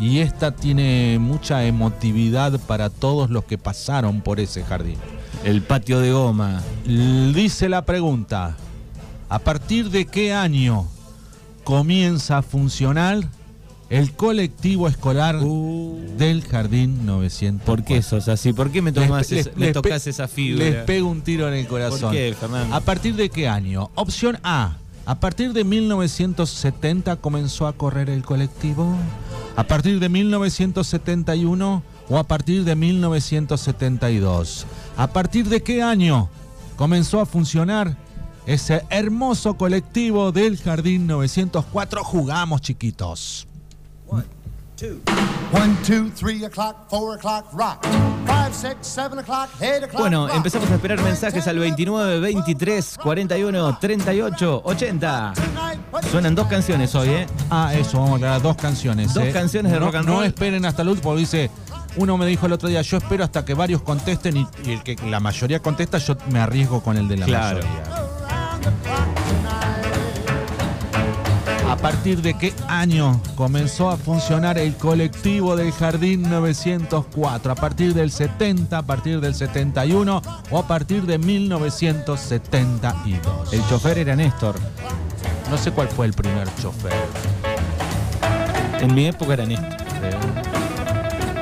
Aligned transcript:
y 0.00 0.18
esta 0.20 0.52
tiene 0.52 1.18
mucha 1.20 1.64
emotividad 1.64 2.58
para 2.60 2.88
todos 2.90 3.30
los 3.30 3.44
que 3.44 3.58
pasaron 3.58 4.20
por 4.22 4.40
ese 4.40 4.62
jardín. 4.64 4.96
El 5.44 5.62
patio 5.62 6.00
de 6.00 6.12
goma. 6.12 6.62
Dice 6.86 7.68
la 7.68 7.84
pregunta, 7.84 8.56
¿a 9.28 9.38
partir 9.38 9.90
de 9.90 10.06
qué 10.06 10.32
año 10.32 10.86
comienza 11.64 12.38
a 12.38 12.42
funcionar 12.42 13.20
el 13.90 14.12
colectivo 14.12 14.86
escolar 14.88 15.38
del 15.40 16.42
Jardín 16.44 17.04
900? 17.06 17.62
Uh. 17.62 17.66
¿Por 17.66 17.84
qué 17.84 18.02
sos 18.02 18.28
así? 18.28 18.52
¿Por 18.52 18.70
qué 18.70 18.80
me, 18.82 18.92
tomás 18.92 19.30
Les- 19.30 19.40
esa- 19.40 19.50
les- 19.50 19.58
me 19.58 19.64
les 19.66 19.74
tocas 19.74 20.06
esa 20.06 20.28
fibra? 20.28 20.64
Les 20.64 20.74
pego 20.84 21.08
un 21.08 21.22
tiro 21.22 21.48
en 21.48 21.54
el 21.54 21.66
corazón. 21.66 22.00
¿Por 22.00 22.12
qué, 22.12 22.34
Fernando? 22.38 22.74
¿A 22.74 22.80
partir 22.80 23.16
de 23.16 23.28
qué 23.30 23.48
año? 23.48 23.90
Opción 23.96 24.38
A. 24.42 24.76
¿A 25.06 25.18
partir 25.18 25.52
de 25.52 25.64
1970 25.64 27.16
comenzó 27.16 27.66
a 27.66 27.72
correr 27.72 28.10
el 28.10 28.22
colectivo? 28.22 28.94
¿A 29.60 29.64
partir 29.64 30.00
de 30.00 30.08
1971 30.08 31.82
o 32.08 32.16
a 32.16 32.24
partir 32.24 32.64
de 32.64 32.74
1972? 32.74 34.66
¿A 34.96 35.06
partir 35.08 35.50
de 35.50 35.62
qué 35.62 35.82
año 35.82 36.30
comenzó 36.76 37.20
a 37.20 37.26
funcionar 37.26 37.94
ese 38.46 38.86
hermoso 38.88 39.58
colectivo 39.58 40.32
del 40.32 40.56
Jardín 40.56 41.06
904? 41.06 42.02
Jugamos, 42.02 42.62
chiquitos. 42.62 43.46
One, 45.52 45.76
two, 45.84 46.08
three 46.16 46.42
o'clock, 46.42 46.88
four 46.88 47.14
o'clock, 47.14 47.52
rock. 47.52 47.84
Five, 48.26 48.54
six, 48.54 48.86
seven 48.86 49.18
o'clock, 49.18 49.50
eight 49.60 49.82
o'clock. 49.82 50.00
Bueno, 50.00 50.26
empezamos 50.30 50.70
a 50.70 50.76
esperar 50.76 51.02
mensajes 51.02 51.46
al 51.46 51.58
29, 51.58 52.18
23, 52.18 52.96
41, 53.02 53.78
38, 53.78 54.62
80. 54.64 55.34
Suenan 56.10 56.34
dos 56.34 56.46
canciones 56.48 56.94
hoy, 56.94 57.08
¿eh? 57.10 57.26
Ah, 57.50 57.72
eso, 57.74 57.98
vamos 57.98 58.14
a 58.14 58.16
aclarar 58.16 58.42
dos 58.42 58.56
canciones. 58.56 59.12
Dos 59.14 59.24
¿eh? 59.24 59.30
canciones 59.32 59.70
de 59.72 59.78
No- 59.78 59.86
rock 59.86 59.94
and 59.96 60.06
No 60.08 60.14
roll. 60.16 60.24
esperen 60.26 60.64
hasta 60.64 60.82
el 60.82 60.88
último, 60.88 61.14
dice. 61.16 61.50
Uno 61.96 62.16
me 62.16 62.26
dijo 62.26 62.46
el 62.46 62.52
otro 62.52 62.68
día, 62.68 62.82
yo 62.82 62.96
espero 62.98 63.24
hasta 63.24 63.44
que 63.44 63.54
varios 63.54 63.82
contesten 63.82 64.36
y, 64.36 64.46
y 64.64 64.70
el 64.72 64.82
que 64.82 64.96
la 65.08 65.20
mayoría 65.20 65.60
contesta, 65.60 65.98
yo 65.98 66.16
me 66.30 66.38
arriesgo 66.40 66.82
con 66.82 66.96
el 66.96 67.06
de 67.08 67.16
la 67.18 67.26
Claro. 67.26 67.58
mayoría. 67.58 67.82
¿A 71.70 71.76
partir 71.76 72.20
de 72.22 72.34
qué 72.34 72.52
año 72.68 73.20
comenzó 73.36 73.90
a 73.90 73.96
funcionar 73.96 74.58
el 74.58 74.74
colectivo 74.76 75.54
del 75.56 75.72
Jardín 75.72 76.28
904? 76.28 77.52
¿A 77.52 77.54
partir 77.54 77.94
del 77.94 78.10
70, 78.10 78.76
a 78.78 78.82
partir 78.82 79.20
del 79.20 79.34
71 79.34 80.20
o 80.50 80.58
a 80.58 80.66
partir 80.66 81.04
de 81.06 81.18
1972? 81.18 83.52
El 83.52 83.64
chofer 83.68 83.98
era 83.98 84.16
Néstor. 84.16 84.56
No 85.50 85.58
sé 85.58 85.70
cuál 85.72 85.88
fue 85.88 86.06
el 86.06 86.12
primer 86.12 86.48
chofer. 86.60 86.92
En 88.80 88.94
mi 88.94 89.06
época 89.06 89.34
era 89.34 89.44
Néstor. 89.46 89.68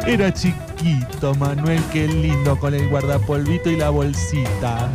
Era 0.07 0.33
chiquito, 0.33 1.35
Manuel, 1.35 1.83
qué 1.93 2.09
lindo, 2.09 2.59
con 2.59 2.73
el 2.75 2.89
guardapolvito 2.89 3.71
y 3.71 3.77
la 3.77 3.91
bolsita. 3.91 4.89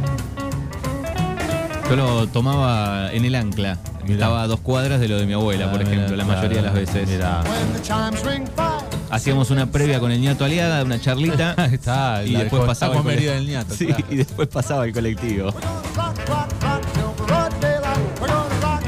Yo 1.89 1.95
lo 1.95 2.28
tomaba 2.28 3.11
en 3.14 3.25
el 3.25 3.36
ancla. 3.36 3.78
Mirá. 4.03 4.14
Estaba 4.16 4.44
a 4.44 4.47
dos 4.47 4.59
cuadras 4.59 5.00
de 5.00 5.08
lo 5.08 5.17
de 5.17 5.25
mi 5.25 5.34
abuela, 5.34 5.72
por 5.72 5.80
Ah, 5.80 5.84
ejemplo, 5.84 6.09
mirá, 6.16 6.17
la 6.17 6.25
mayoría 6.25 6.58
de 6.58 6.64
las 6.64 6.73
veces. 6.73 7.08
mirá. 7.08 7.41
When 7.44 7.73
the 7.73 7.81
chimes 7.81 8.23
ring 8.25 8.45
five. 8.56 8.84
Hacíamos 9.11 9.52
una 9.52 9.67
previa 9.67 10.00
con 10.00 10.11
el 10.11 10.19
ñato 10.19 10.44
Aliaga, 10.44 10.84
una 10.84 11.00
charlita. 11.00 11.53
Ahí 11.56 11.73
está, 11.75 12.23
y 12.25 12.34
después 12.36 12.64
pasaba 12.66 12.95
el 12.97 13.66
Sí, 13.78 13.88
y 14.09 14.16
después 14.16 14.47
pasaba 14.50 14.86
el 14.86 14.91
colectivo. 14.91 15.53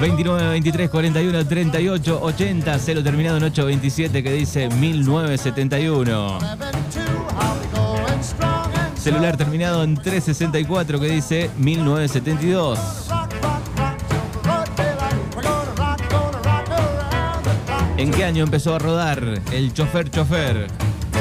29, 0.06 0.50
23, 0.50 0.90
41, 0.92 1.48
38, 1.48 2.20
80, 2.22 2.78
celo 2.80 3.02
terminado 3.02 3.38
en 3.38 3.44
827 3.46 4.22
que 4.22 4.32
dice 4.34 4.70
1971. 4.70 6.40
Seven, 6.40 6.72
two, 6.92 7.02
how 7.34 7.58
we 7.60 7.66
going 7.74 8.22
strong 8.22 8.72
and 8.76 8.96
Celular 9.00 9.36
terminado 9.36 9.84
en 9.84 9.96
364 9.96 11.00
que 11.00 11.08
dice 11.08 11.50
1972. 11.58 12.78
rock, 13.10 13.34
rock, 13.42 13.64
rock 13.80 13.98
till 14.08 14.42
broad 14.44 14.70
daylight. 14.78 15.36
We're 15.36 15.42
gonna 15.42 15.72
rock, 15.76 16.00
gonna 16.12 16.38
rock 16.44 16.70
around 16.70 17.44
the 17.44 17.56
clock. 17.66 18.00
¿En 18.00 18.12
qué 18.12 18.26
año 18.26 18.44
empezó 18.44 18.76
a 18.76 18.80
rodar 18.80 19.42
el 19.52 19.74
chofer 19.74 20.12
chofer? 20.12 20.68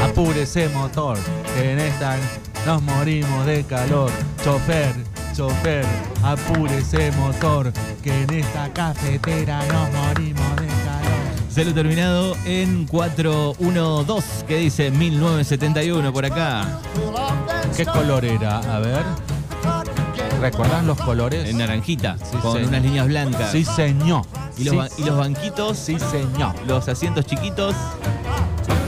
Apúrese 0.03 0.69
motor, 0.69 1.17
que 1.57 1.73
en 1.73 1.79
esta 1.79 2.19
nos 2.67 2.83
morimos 2.83 3.47
de 3.47 3.65
calor. 3.65 4.11
Chofer, 4.45 4.95
chofer, 5.37 5.85
apúrese 6.23 7.11
motor, 7.13 7.73
que 8.03 8.23
en 8.23 8.35
esta 8.35 8.73
cafetera 8.73 9.61
nos 9.67 9.91
morimos 9.93 10.57
de 10.57 10.67
calor. 10.67 11.51
Celo 11.51 11.73
terminado 11.75 12.37
en 12.45 12.87
412 12.87 14.45
que 14.47 14.57
dice 14.59 14.91
1971 14.91 16.13
por 16.13 16.25
acá. 16.25 16.81
¿Qué 17.77 17.85
color 17.87 18.25
era? 18.25 18.59
A 18.59 18.79
ver. 18.81 19.03
¿recordás 20.41 20.85
los 20.85 21.01
colores? 21.01 21.49
En 21.49 21.59
naranjita, 21.59 22.17
Sí, 22.19 22.37
con 22.43 22.53
señor. 22.55 22.69
unas 22.69 22.83
líneas 22.83 23.07
blancas. 23.07 23.51
Sí, 23.53 23.65
señor. 23.65 24.23
Y 24.59 24.65
los, 24.65 24.93
Sí, 24.93 25.03
y 25.03 25.07
los 25.07 25.17
banquitos, 25.17 25.79
Sí, 25.79 25.97
señor. 25.99 26.55
los 26.67 26.87
asientos 26.89 27.25
chiquitos. 27.27 27.75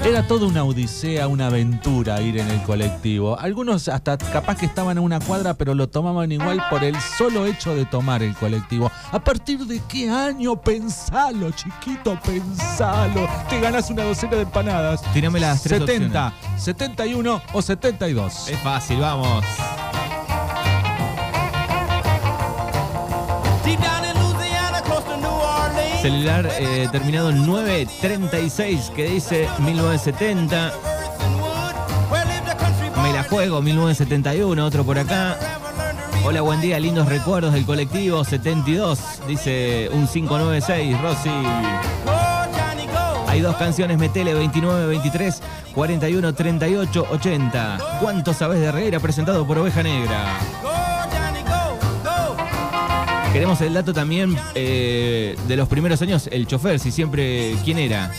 Era 0.07 0.25
toda 0.25 0.47
una 0.47 0.63
odisea, 0.63 1.27
una 1.27 1.49
aventura 1.49 2.23
ir 2.23 2.39
en 2.39 2.49
el 2.49 2.63
colectivo. 2.63 3.37
Algunos 3.41 3.89
hasta 3.89 4.17
capaz 4.17 4.57
que 4.57 4.67
estaban 4.67 4.99
a 4.99 5.01
una 5.01 5.19
cuadra, 5.19 5.55
pero 5.55 5.75
lo 5.75 5.89
tomaban 5.89 6.31
igual 6.31 6.63
por 6.71 6.85
el 6.85 6.95
solo 7.01 7.45
hecho 7.45 7.75
de 7.75 7.87
tomar 7.87 8.23
el 8.23 8.33
colectivo. 8.37 8.89
¿A 9.11 9.19
partir 9.19 9.67
de 9.67 9.83
qué 9.89 10.09
año? 10.09 10.63
Pensalo, 10.63 11.51
chiquito, 11.51 12.17
pensalo. 12.25 13.29
Te 13.51 13.59
ganas 13.59 13.91
una 13.91 14.05
docena 14.05 14.37
de 14.37 14.43
empanadas. 14.43 15.03
Tirame 15.13 15.41
las 15.41 15.65
tres 15.65 15.81
70, 15.81 16.33
71 16.57 17.43
o 17.53 17.61
72. 17.61 18.49
Es 18.49 18.59
fácil, 18.61 19.01
vamos. 19.01 19.45
Celular 26.07 26.49
eh, 26.61 26.89
terminado 26.93 27.31
en 27.31 27.45
936 27.45 28.93
que 28.95 29.11
dice 29.11 29.49
1970. 29.59 30.69
Earth 30.69 31.21
and 31.21 31.41
wood, 31.41 32.13
where 32.13 32.25
lived 32.27 32.49
a 32.49 32.57
country 32.57 32.91
boy. 32.91 33.03
Me 33.03 33.13
la 33.13 33.25
juego 33.25 33.61
1971, 33.61 34.65
otro 34.65 34.85
por 34.85 35.01
acá. 35.01 35.37
Hola, 36.25 36.43
buen 36.43 36.61
día, 36.61 36.79
lindos 36.79 37.09
recuerdos 37.09 37.55
del 37.55 37.67
colectivo 37.67 38.23
72, 38.23 39.01
dice 39.27 39.91
un 39.93 40.07
596, 40.07 41.01
Rosy. 41.01 41.31
Hay 43.27 43.41
dos 43.41 43.57
canciones, 43.57 43.99
metele 43.99 44.33
29, 44.33 44.87
23, 44.87 45.43
41, 45.75 46.35
38, 46.35 47.07
80. 47.11 47.79
¿Cuánto 48.01 48.33
sabes 48.33 48.61
de 48.61 48.67
Herrera? 48.67 49.01
Presentado 49.01 49.45
por 49.45 49.59
Oveja 49.59 49.83
Negra. 49.83 50.39
Queremos 53.37 53.61
el 53.61 53.75
dato 53.75 53.93
también 53.93 54.35
eh, 54.55 55.37
de 55.47 55.57
los 55.59 55.69
primeros 55.69 56.01
años, 56.01 56.27
el 56.33 56.47
chofer, 56.47 56.81
si 56.81 56.91
siempre, 56.91 57.55
¿quién 57.67 57.77
era? 57.79 58.11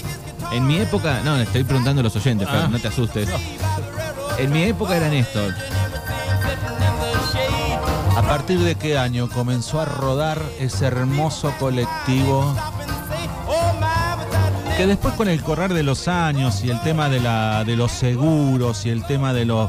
En 0.51 0.67
mi 0.67 0.77
época, 0.77 1.21
no, 1.25 1.37
le 1.37 1.41
estoy 1.41 1.63
preguntando 1.63 2.01
a 2.01 2.03
los 2.03 2.15
oyentes, 2.15 2.47
Fer, 2.47 2.59
Ah. 2.65 2.67
no 2.69 2.77
te 2.77 2.87
asustes. 2.87 3.27
En 4.37 4.51
mi 4.51 4.61
época 4.61 4.95
era 4.95 5.09
Néstor. 5.09 5.55
¿A 8.15 8.21
partir 8.21 8.59
de 8.59 8.75
qué 8.75 8.95
año 8.99 9.27
comenzó 9.27 9.81
a 9.81 9.85
rodar 9.85 10.39
ese 10.59 10.85
hermoso 10.85 11.51
colectivo? 11.59 12.55
Que 14.77 14.85
después 14.85 15.15
con 15.15 15.27
el 15.29 15.41
correr 15.41 15.73
de 15.73 15.81
los 15.81 16.07
años 16.07 16.63
y 16.63 16.69
el 16.69 16.79
tema 16.81 17.09
de, 17.09 17.21
la, 17.21 17.63
de 17.63 17.75
los 17.75 17.91
seguros 17.91 18.85
y 18.85 18.91
el 18.91 19.03
tema 19.07 19.33
de 19.33 19.45
los... 19.45 19.67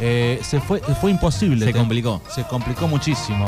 eh, 0.00 0.40
se 0.42 0.58
fue, 0.58 0.80
fue 0.80 1.10
imposible. 1.10 1.66
Se 1.66 1.72
Te- 1.74 1.78
complicó. 1.78 2.22
Se 2.34 2.44
complicó 2.44 2.88
muchísimo. 2.88 3.44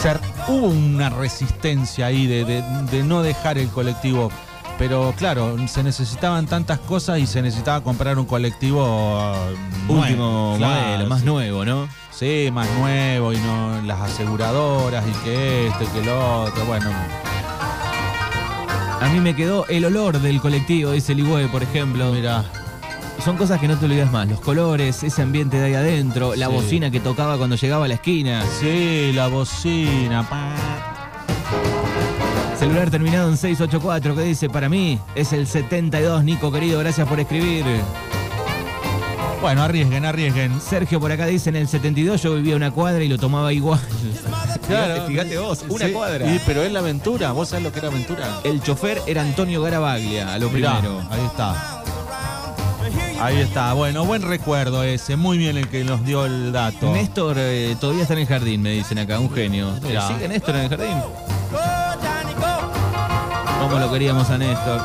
Se- 0.00 0.52
hubo 0.52 0.66
una 0.68 1.08
resistencia 1.10 2.06
ahí 2.06 2.26
de, 2.26 2.44
de- 2.44 2.62
de 2.90 3.02
no 3.02 3.22
dejar 3.22 3.58
el 3.58 3.68
colectivo. 3.68 4.30
Pero 4.78 5.14
claro, 5.16 5.56
se 5.68 5.82
necesitaban 5.82 6.46
tantas 6.46 6.78
cosas 6.80 7.18
y 7.18 7.26
se 7.26 7.40
necesitaba 7.40 7.82
comprar 7.82 8.18
un 8.18 8.26
colectivo 8.26 8.84
eh, 9.34 9.56
Último 9.88 10.56
nuevo, 10.56 10.56
claro, 10.58 10.86
modelo, 10.88 11.08
más 11.08 11.20
sí. 11.20 11.26
nuevo, 11.26 11.64
¿no? 11.64 11.88
Sí, 12.10 12.50
más 12.52 12.68
nuevo 12.78 13.32
y 13.32 13.38
no 13.38 13.80
las 13.86 14.00
aseguradoras 14.02 15.02
y 15.08 15.12
que 15.24 15.68
esto 15.68 15.82
y 15.84 15.86
que 15.86 16.04
lo 16.04 16.42
otro. 16.44 16.64
Bueno, 16.66 16.90
A 19.00 19.08
mí 19.12 19.20
me 19.20 19.34
quedó 19.34 19.66
el 19.68 19.84
olor 19.86 20.20
del 20.20 20.40
colectivo, 20.40 20.90
dice 20.92 21.14
Ligüe, 21.14 21.48
por 21.48 21.62
ejemplo. 21.62 22.12
mira, 22.12 22.44
Son 23.24 23.36
cosas 23.36 23.60
que 23.60 23.66
no 23.66 23.76
te 23.76 23.86
olvidas 23.86 24.10
más. 24.12 24.28
Los 24.28 24.40
colores, 24.40 25.02
ese 25.02 25.22
ambiente 25.22 25.58
de 25.58 25.64
ahí 25.66 25.74
adentro, 25.74 26.34
la 26.36 26.46
Sí. 26.46 26.52
bocina 26.52 26.90
que 26.90 27.00
tocaba 27.00 27.36
cuando 27.38 27.56
llegaba 27.56 27.84
a 27.86 27.88
la 27.88 27.94
esquina. 27.94 28.42
sí, 28.60 29.12
la 29.14 29.26
bocina. 29.28 30.28
pa. 30.28 30.54
Celular 32.58 32.90
terminado 32.90 33.28
en 33.28 33.36
684 33.36 34.14
que 34.14 34.22
dice, 34.22 34.48
para 34.48 34.68
mí 34.68 34.98
es 35.14 35.32
el 35.32 35.46
72, 35.46 36.24
Nico 36.24 36.50
querido, 36.52 36.78
gracias 36.78 37.06
por 37.08 37.18
escribir. 37.20 37.64
Bueno, 39.42 39.62
arriesguen, 39.62 40.04
arriesguen. 40.06 40.60
Sergio 40.60 40.98
por 40.98 41.12
acá 41.12 41.26
dice, 41.26 41.50
en 41.50 41.56
el 41.56 41.68
72 41.68 42.22
yo 42.22 42.34
vivía 42.34 42.56
una 42.56 42.70
cuadra 42.70 43.02
y 43.04 43.08
lo 43.08 43.18
tomaba 43.18 43.52
igual. 43.52 43.80
Claro. 44.66 45.06
Fíjate, 45.06 45.38
vos, 45.38 45.64
una 45.68 45.86
Sí, 45.86 45.92
cuadra. 45.92 46.26
y- 46.26 46.40
pero 46.46 46.62
es 46.62 46.72
la 46.72 46.78
aventura, 46.80 47.30
¿vos 47.32 47.50
sabés 47.50 47.64
lo 47.64 47.72
que 47.72 47.78
era 47.80 47.88
aventura? 47.88 48.40
El 48.42 48.62
chofer 48.62 49.00
era 49.06 49.22
Antonio 49.22 49.62
Garavaglia, 49.62 50.32
a 50.34 50.38
lo 50.38 50.48
Mirá, 50.50 50.78
primero. 50.80 51.02
ahí 51.10 51.24
está. 51.26 51.82
Ahí 53.20 53.38
está, 53.40 53.72
bueno, 53.72 54.04
buen 54.04 54.22
recuerdo 54.22 54.82
ese, 54.84 55.16
muy 55.16 55.38
bien 55.38 55.56
el 55.56 55.68
que 55.68 55.84
nos 55.84 56.04
dio 56.04 56.26
el 56.26 56.52
dato. 56.52 56.92
Néstor 56.92 57.36
eh, 57.38 57.74
todavía 57.80 58.02
está 58.02 58.14
en 58.14 58.20
el 58.20 58.26
jardín, 58.26 58.62
me 58.62 58.70
dicen 58.72 58.98
acá, 58.98 59.18
un 59.18 59.32
genio. 59.32 59.72
Mirá. 59.82 60.06
¿Sigue 60.06 60.28
Néstor 60.28 60.56
en 60.56 60.62
el 60.62 60.68
jardín? 60.68 60.98
¿Cómo 63.60 63.78
lo 63.78 63.90
queríamos 63.90 64.28
a 64.30 64.38
Néstor? 64.38 64.80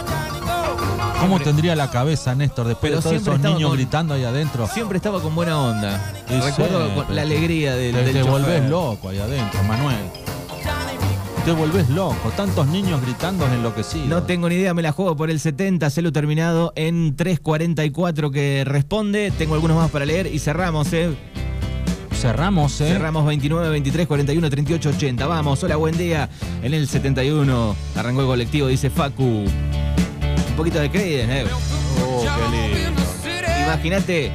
¿Cómo 1.20 1.40
tendría 1.40 1.76
la 1.76 1.92
cabeza 1.92 2.34
Néstor 2.34 2.68
después 2.68 2.90
Pero 2.90 2.96
de 2.98 3.04
todos 3.04 3.16
esos 3.22 3.40
niños 3.42 3.70
con- 3.70 3.78
gritando 3.78 4.14
ahí 4.16 4.24
adentro? 4.24 4.66
Siempre 4.68 4.98
estaba 4.98 5.22
con 5.22 5.36
buena 5.36 5.60
onda. 5.60 6.14
Y 6.30 6.40
Recuerdo 6.40 6.88
sí, 6.88 7.14
la 7.14 7.22
alegría 7.22 7.76
del, 7.76 7.94
del 7.94 8.14
te 8.14 8.24
volvés 8.24 8.68
loco 8.68 9.10
ahí 9.10 9.20
adentro, 9.20 9.62
Manuel. 9.64 9.98
Te 11.46 11.52
volvés 11.52 11.90
loco, 11.90 12.32
tantos 12.38 12.68
niños 12.68 13.02
gritando 13.02 13.48
enloquecidos. 13.48 14.08
No 14.08 14.22
tengo 14.24 14.48
ni 14.48 14.56
idea, 14.56 14.76
me 14.76 14.84
la 14.84 14.92
juego 14.92 15.16
por 15.16 15.32
el 15.32 15.40
70, 15.40 15.90
celo 15.90 16.12
terminado 16.12 16.72
en 16.76 17.18
3.44 17.18 18.32
que 18.32 18.64
responde. 18.64 19.32
Tengo 19.36 19.56
algunos 19.56 19.76
más 19.76 19.90
para 19.90 20.06
leer 20.06 20.28
y 20.28 20.38
cerramos, 20.38 20.94
¿eh? 20.94 21.10
Cerramos, 22.14 22.80
¿eh? 22.82 22.90
Cerramos 22.90 23.26
29, 23.26 23.70
23, 23.70 24.06
41, 24.06 24.50
38, 24.52 24.90
80. 24.90 25.26
Vamos, 25.26 25.64
hola, 25.64 25.78
buen 25.78 25.98
día. 25.98 26.30
En 26.62 26.76
el 26.76 26.88
71 26.88 27.76
arrancó 27.96 28.22
el 28.22 28.28
colectivo, 28.28 28.68
dice 28.68 28.92
Facu. 28.92 29.24
Un 29.24 30.56
poquito 30.56 30.80
de 30.80 30.92
Creedence, 30.92 31.42
¿eh? 31.42 31.46
Oh, 32.06 32.24
qué 32.52 32.86
lindo. 32.86 33.02
Imagínate, 33.64 34.32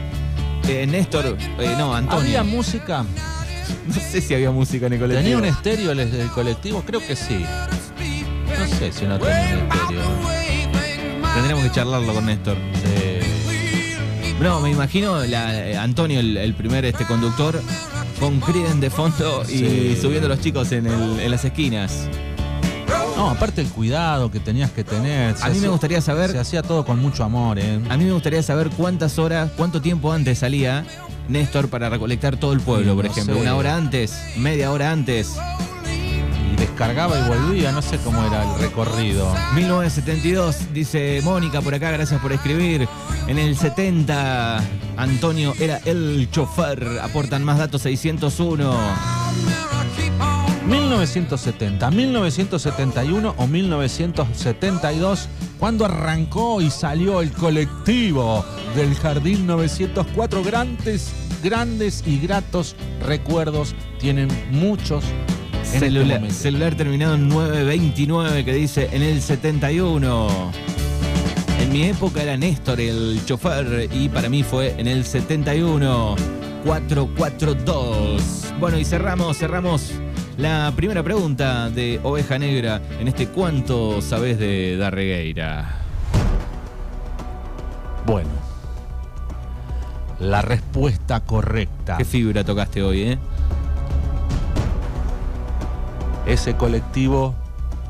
eh, 0.67 0.87
Néstor, 0.89 1.37
eh, 1.61 1.75
no, 1.79 1.95
Antonio. 1.95 2.21
¿Había 2.21 2.43
música? 2.43 3.07
No 3.87 3.95
sé 3.95 4.21
si 4.21 4.35
había 4.35 4.51
música 4.51 4.87
en 4.87 4.95
el 4.95 4.99
colectivo. 4.99 5.23
¿Tenía 5.23 5.39
un 5.39 5.45
estéreo 5.45 5.93
el, 5.93 6.01
el 6.01 6.29
colectivo? 6.31 6.83
Creo 6.87 7.01
que 7.01 7.15
sí. 7.17 7.45
No 8.59 8.67
sé 8.79 8.93
si 8.93 9.05
no 9.05 9.19
tenía 9.19 9.59
un 9.65 9.73
estéreo. 9.73 10.03
Tendremos 11.35 11.65
que 11.65 11.71
charlarlo 11.73 12.15
con 12.15 12.27
Néstor. 12.27 12.57
Sí. 12.75 14.35
No, 14.41 14.61
me 14.61 14.71
imagino 14.71 15.25
la- 15.25 15.69
eh, 15.71 15.77
Antonio, 15.77 16.21
el, 16.21 16.37
el 16.37 16.55
primer 16.55 16.85
este 16.85 17.05
conductor, 17.05 17.61
con 18.21 18.41
Creedence 18.41 18.81
de 18.81 18.91
fondo 18.91 19.43
y 19.49 19.59
Sí. 19.59 19.99
subiendo 20.01 20.27
a 20.27 20.31
los 20.31 20.41
chicos 20.41 20.73
en, 20.73 20.87
el- 20.87 21.21
en 21.21 21.31
las 21.31 21.45
esquinas. 21.45 22.09
No, 23.17 23.31
aparte 23.31 23.63
el 23.63 23.69
cuidado 23.69 24.31
que 24.31 24.41
tenías 24.41 24.71
que 24.71 24.85
tener. 24.85 25.37
se 25.37 25.45
A 25.45 25.49
mí 25.49 25.59
me 25.59 25.69
gustaría 25.69 26.01
saber- 26.01 26.31
Se 26.31 26.39
hacía 26.39 26.63
todo 26.63 26.85
con 26.85 26.99
mucho 27.01 27.25
amor, 27.25 27.59
¿eh? 27.59 27.81
A 27.89 27.97
mí 27.97 28.05
me 28.05 28.13
gustaría 28.13 28.43
saber 28.43 28.69
cuántas 28.71 29.19
horas, 29.19 29.51
cuánto 29.57 29.81
tiempo 29.81 30.13
antes 30.13 30.39
salía 30.41 30.85
Néstor 31.29 31.69
para 31.69 31.89
recolectar 31.89 32.37
todo 32.37 32.53
el 32.53 32.61
pueblo, 32.61 32.91
Sí, 32.93 32.97
por 32.97 33.05
no 33.07 33.11
ejemplo. 33.11 33.35
sé. 33.35 33.41
Una 33.41 33.55
hora 33.57 33.77
antes, 33.77 34.15
media 34.37 34.71
hora 34.71 34.93
antes. 34.93 35.35
Y 36.53 36.57
descargaba 36.57 37.19
y 37.19 37.23
volvía, 37.29 37.73
no 37.73 37.83
sé 37.83 37.99
cómo 37.99 38.23
era 38.25 38.43
el 38.55 38.61
recorrido. 38.61 39.35
1972, 39.55 40.73
dice 40.73 41.21
Mónica 41.25 41.61
por 41.63 41.75
acá, 41.75 41.91
gracias 41.91 42.21
por 42.21 42.33
escribir. 42.33 42.87
En 43.27 43.39
el 43.39 43.57
70, 43.57 44.63
Antonio 44.97 45.55
era 45.59 45.79
el 45.85 46.29
chofer. 46.31 47.01
Aportan 47.03 47.43
más 47.45 47.59
datos 47.59 47.83
601. 47.83 48.73
1970, 50.87 51.91
1971 51.91 53.35
o 53.37 53.47
1972, 53.49 55.29
cuando 55.59 55.85
arrancó 55.85 56.61
y 56.61 56.71
salió 56.71 57.21
el 57.23 57.33
colectivo 57.33 58.45
del 58.77 58.95
Jardín 58.95 59.49
904. 59.49 60.45
Grandes, 60.45 61.11
grandes 61.43 62.05
y 62.07 62.21
gratos 62.21 62.77
recuerdos 63.05 63.75
tienen 63.99 64.29
muchos 64.53 65.05
en 65.05 65.75
este 65.75 65.79
Celular, 65.81 66.31
celular 66.31 66.75
terminado 66.77 67.17
en 67.17 67.29
929 67.31 68.45
que 68.45 68.55
dice 68.55 68.89
en 68.93 69.03
el 69.03 69.21
71. 69.21 70.53
En 71.61 71.73
mi 71.73 71.83
época 71.83 72.23
era 72.23 72.37
Néstor 72.37 72.81
el 72.81 73.21
chofer 73.27 73.89
y 73.93 74.09
para 74.09 74.29
mí 74.29 74.45
fue 74.45 74.75
en 74.79 74.87
el 74.87 75.05
71. 75.05 76.15
442. 76.65 78.55
Bueno, 78.59 78.79
y 78.79 78.85
cerramos, 78.85 79.39
cerramos 79.39 79.93
la 80.39 80.73
primera 80.77 81.03
pregunta 81.03 81.71
de 81.71 82.01
Oveja 82.03 82.39
Negra 82.39 82.81
en 83.01 83.09
este 83.09 83.29
¿Cuánto 83.29 84.03
sabes 84.03 84.39
de 84.39 84.77
Darregueira? 84.77 85.83
Bueno, 88.07 88.31
la 90.21 90.43
respuesta 90.43 91.21
correcta. 91.21 91.97
¿Qué 91.97 92.05
fibra 92.05 92.45
tocaste 92.45 92.83
hoy, 92.83 93.03
eh? 93.03 93.19
Ese 96.27 96.57
colectivo 96.57 97.35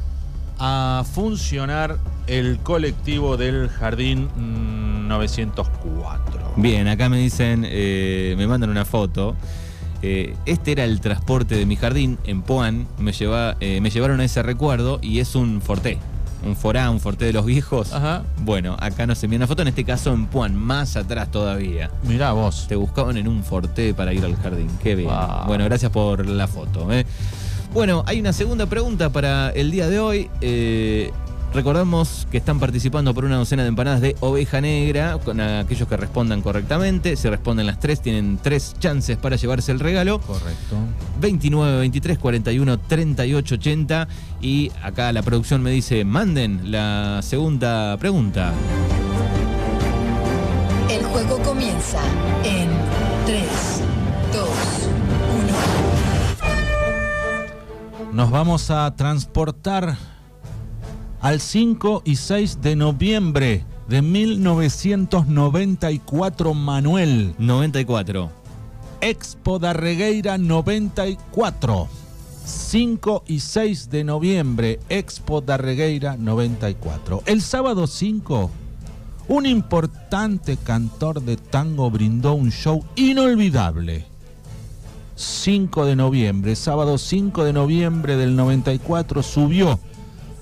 a 0.59 1.03
funcionar 1.11 1.97
el 2.27 2.59
colectivo 2.59 3.37
del 3.37 3.69
Jardín 3.69 4.29
mm, 4.35 5.07
904. 5.07 6.53
Bien, 6.57 6.87
acá 6.87 7.09
me 7.09 7.17
dicen, 7.17 7.65
eh, 7.67 8.35
me 8.37 8.45
mandan 8.45 8.69
una 8.69 8.85
foto. 8.85 9.35
Eh, 10.01 10.35
este 10.45 10.71
era 10.71 10.85
el 10.85 11.01
transporte 11.01 11.55
de 11.55 11.65
mi 11.65 11.75
jardín 11.75 12.17
en 12.25 12.41
Poan. 12.41 12.87
Me, 12.97 13.11
lleva, 13.11 13.57
eh, 13.59 13.81
me 13.81 13.89
llevaron 13.89 14.19
a 14.19 14.25
ese 14.25 14.43
recuerdo 14.43 14.99
y 15.01 15.19
es 15.19 15.35
un 15.35 15.61
forté. 15.61 15.97
Un 16.45 16.55
forá, 16.55 16.89
un 16.89 17.01
forté 17.01 17.25
de 17.25 17.33
los 17.33 17.45
viejos. 17.45 17.91
Ajá. 17.93 18.23
Bueno, 18.39 18.77
acá 18.79 19.05
nos 19.05 19.21
envían 19.23 19.41
una 19.41 19.47
foto, 19.47 19.61
en 19.61 19.67
este 19.67 19.83
caso 19.83 20.13
en 20.13 20.27
Puan, 20.27 20.55
más 20.55 20.95
atrás 20.95 21.29
todavía. 21.31 21.91
Mirá 22.03 22.31
vos. 22.31 22.65
Te 22.69 22.75
buscaban 22.75 23.17
en 23.17 23.27
un 23.27 23.43
forté 23.43 23.93
para 23.93 24.13
ir 24.13 24.23
al 24.23 24.35
jardín. 24.37 24.69
Qué 24.81 24.95
bien. 24.95 25.09
Wow. 25.09 25.47
Bueno, 25.47 25.65
gracias 25.65 25.91
por 25.91 26.25
la 26.25 26.47
foto. 26.47 26.91
¿eh? 26.93 27.05
Bueno, 27.73 28.03
hay 28.07 28.19
una 28.21 28.31
segunda 28.31 28.67
pregunta 28.67 29.09
para 29.09 29.49
el 29.49 29.69
día 29.69 29.89
de 29.89 29.99
hoy. 29.99 30.29
Eh, 30.39 31.11
recordamos 31.53 32.27
que 32.31 32.37
están 32.37 32.59
participando 32.59 33.13
por 33.13 33.25
una 33.25 33.37
docena 33.37 33.63
de 33.63 33.69
empanadas 33.69 34.01
de 34.01 34.15
oveja 34.19 34.61
negra, 34.61 35.17
con 35.23 35.39
aquellos 35.39 35.87
que 35.87 35.97
respondan 35.97 36.41
correctamente. 36.41 37.15
Si 37.15 37.29
responden 37.29 37.65
las 37.67 37.79
tres, 37.79 38.01
tienen 38.01 38.39
tres 38.41 38.75
chances 38.79 39.17
para 39.17 39.35
llevarse 39.35 39.71
el 39.71 39.79
regalo. 39.79 40.19
Correcto. 40.21 40.77
29, 41.19 41.79
23, 41.79 42.17
41, 42.17 42.79
38, 42.79 43.55
80. 43.55 44.07
Y 44.41 44.71
acá 44.83 45.11
la 45.11 45.21
producción 45.21 45.61
me 45.61 45.71
dice, 45.71 46.05
manden 46.05 46.71
la 46.71 47.21
segunda 47.21 47.97
pregunta. 47.97 48.53
El 50.89 51.03
juego 51.05 51.37
comienza 51.43 51.99
en 52.43 52.69
3, 53.25 53.43
2, 54.33 54.49
1. 58.07 58.13
Nos 58.13 58.31
vamos 58.31 58.71
a 58.71 58.95
transportar 58.95 59.97
al 61.21 61.39
5 61.41 62.03
y 62.05 62.15
6 62.15 62.61
de 62.61 62.75
noviembre 62.75 63.65
de 63.87 64.01
1994, 64.01 66.53
Manuel. 66.53 67.33
94. 67.37 68.29
Expo 69.01 69.59
da 69.59 69.73
Regueira 69.73 70.37
94. 70.37 71.87
5 72.45 73.23
y 73.27 73.41
6 73.41 73.89
de 73.91 74.03
noviembre, 74.03 74.79
Expo 74.89 75.41
da 75.41 75.57
Regueira 75.57 76.17
94. 76.17 77.21
El 77.25 77.41
sábado 77.41 77.85
5, 77.85 78.49
un 79.27 79.45
importante 79.45 80.57
cantor 80.57 81.21
de 81.21 81.37
tango 81.37 81.91
brindó 81.91 82.33
un 82.33 82.51
show 82.51 82.83
inolvidable. 82.95 84.05
5 85.15 85.85
de 85.85 85.95
noviembre, 85.95 86.55
sábado 86.55 86.97
5 86.97 87.43
de 87.43 87.53
noviembre 87.53 88.15
del 88.15 88.35
94, 88.35 89.21
subió 89.21 89.79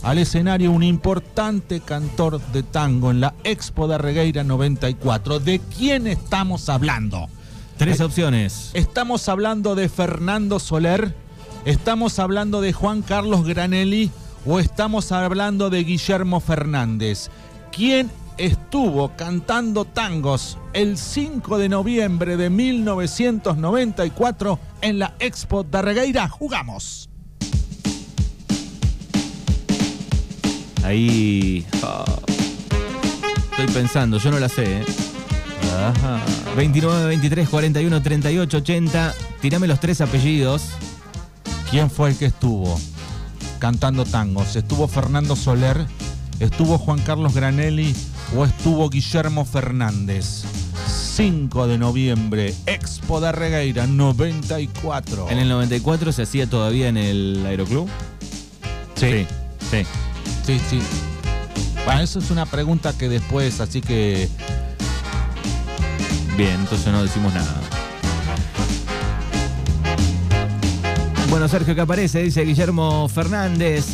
al 0.04 0.18
escenario 0.18 0.72
un 0.72 0.84
importante 0.84 1.82
cantor 1.82 2.42
de 2.51 2.63
tango 2.63 3.12
en 3.12 3.22
la 3.22 3.34
Expo 3.44 3.88
da 3.88 3.98
Regueira 3.98 4.44
94. 4.44 5.39
¿De 5.39 5.60
quién 5.60 6.08
estamos 6.08 6.70
hablando? 6.70 7.27
Tres 7.77 8.01
opciones. 8.01 8.72
Estamos 8.74 9.30
hablando 9.30 9.75
de 9.75 9.89
Fernando 9.89 10.60
Soler, 10.60 11.13
estamos 11.66 12.20
hablando 12.20 12.62
de 12.62 12.74
Juan 12.74 13.01
Carlos 13.01 13.46
Granelli 13.46 14.12
o 14.46 14.60
estamos 14.60 15.12
hablando 15.12 15.70
de 15.70 15.84
Guillermo 15.84 16.39
Fernández. 16.39 17.30
¿Quién 17.72 18.10
estuvo 18.38 19.16
cantando 19.16 19.86
tangos 19.86 20.58
el 20.74 20.98
5 20.98 21.58
de 21.58 21.70
noviembre 21.70 22.36
de 22.38 22.50
1994 22.50 24.60
en 24.82 25.00
la 25.00 25.16
Expo 25.20 25.63
de 25.63 25.82
Regueira. 25.82 26.30
Jugamos. 26.30 27.10
Ahí. 30.88 31.65
ah, 31.84 32.06
Estoy 33.51 33.67
pensando, 33.74 34.20
yo 34.20 34.32
no 34.32 34.39
la 34.39 34.48
sé, 34.48 34.77
¿eh? 34.77 34.86
29, 36.56 37.08
23, 37.08 37.50
41, 37.50 38.01
38, 38.01 38.58
80. 38.58 39.15
Tirame 39.41 39.67
los 39.67 39.82
tres 39.82 40.00
apellidos. 40.00 40.70
¿Quién 41.70 41.89
fue 41.89 42.12
el 42.12 42.17
que 42.17 42.27
estuvo 42.27 42.79
cantando 43.60 44.06
tangos? 44.06 44.56
¿Estuvo 44.56 44.88
Fernando 44.88 45.36
Soler? 45.36 45.86
¿Estuvo 46.39 46.77
Juan 46.77 47.00
Carlos 47.00 47.34
Granelli? 47.34 47.94
¿O 48.34 48.46
estuvo 48.46 48.89
Guillermo 48.89 49.44
Fernández? 49.44 50.46
5 51.15 51.67
de 51.67 51.77
noviembre, 51.79 52.53
Expo 52.65 53.20
de 53.20 53.34
Regueira 53.34 53.88
94. 53.88 55.29
En 55.32 55.39
el 55.39 55.50
94 55.50 56.13
se 56.13 56.22
hacía 56.22 56.48
todavía 56.50 56.88
en 56.88 56.96
el 56.96 57.44
Aeroclub. 57.46 57.89
Sí. 58.96 59.10
sí. 59.12 59.27
Sí, 59.70 59.86
sí. 60.48 60.80
Bueno, 61.86 62.01
eso 62.01 62.20
es 62.20 62.32
una 62.32 62.46
pregunta 62.46 62.94
que 62.98 63.10
después, 63.10 63.60
así 63.60 63.82
que 63.82 64.30
Bien, 66.38 66.54
entonces 66.60 66.88
no 66.92 67.01
decimos 67.01 67.34
nada. 67.34 67.56
Bueno, 71.32 71.48
Sergio 71.48 71.74
que 71.74 71.82
aparece, 71.82 72.22
dice 72.22 72.44
Guillermo 72.46 73.10
Fernández. 73.10 73.86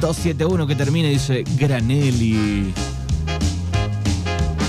271 0.00 0.66
que 0.66 0.74
termina 0.74 1.08
dice 1.08 1.44
Granelli. 1.56 2.74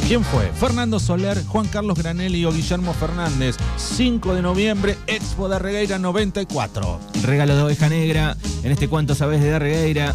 ¿quién 0.07 0.23
fue? 0.23 0.51
Fernando 0.59 0.99
Soler, 0.99 1.43
Juan 1.45 1.67
Carlos 1.69 1.97
Granelli 1.97 2.45
o 2.45 2.51
Guillermo 2.51 2.93
Fernández. 2.93 3.55
5 3.77 4.35
de 4.35 4.43
noviembre, 4.43 4.95
Expo 5.07 5.49
de 5.49 5.57
Regueira 5.57 5.97
94. 5.97 6.99
Regalo 7.23 7.55
de 7.55 7.63
oveja 7.63 7.89
negra. 7.89 8.37
En 8.63 8.71
este 8.71 8.87
cuánto 8.87 9.15
sabes 9.15 9.41
de 9.41 9.49
Darregueira. 9.49 10.13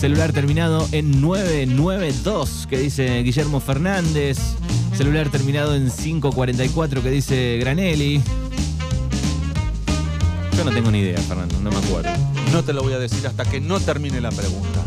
Celular 0.00 0.32
terminado 0.32 0.88
en 0.92 1.20
992 1.20 2.66
que 2.70 2.78
dice 2.78 3.22
Guillermo 3.22 3.60
Fernández. 3.60 4.38
Celular 4.96 5.28
terminado 5.28 5.74
en 5.74 5.90
544 5.90 7.02
que 7.02 7.10
dice 7.10 7.58
Granelli. 7.60 8.22
Yo 10.56 10.64
no 10.64 10.70
tengo 10.70 10.90
ni 10.90 11.00
idea, 11.00 11.18
Fernando, 11.18 11.54
no 11.60 11.70
me 11.70 11.76
acuerdo. 11.76 12.08
No 12.50 12.64
te 12.64 12.72
lo 12.72 12.82
voy 12.82 12.94
a 12.94 12.98
decir 12.98 13.26
hasta 13.26 13.44
que 13.44 13.60
no 13.60 13.78
termine 13.78 14.22
la 14.22 14.30
pregunta. 14.30 14.80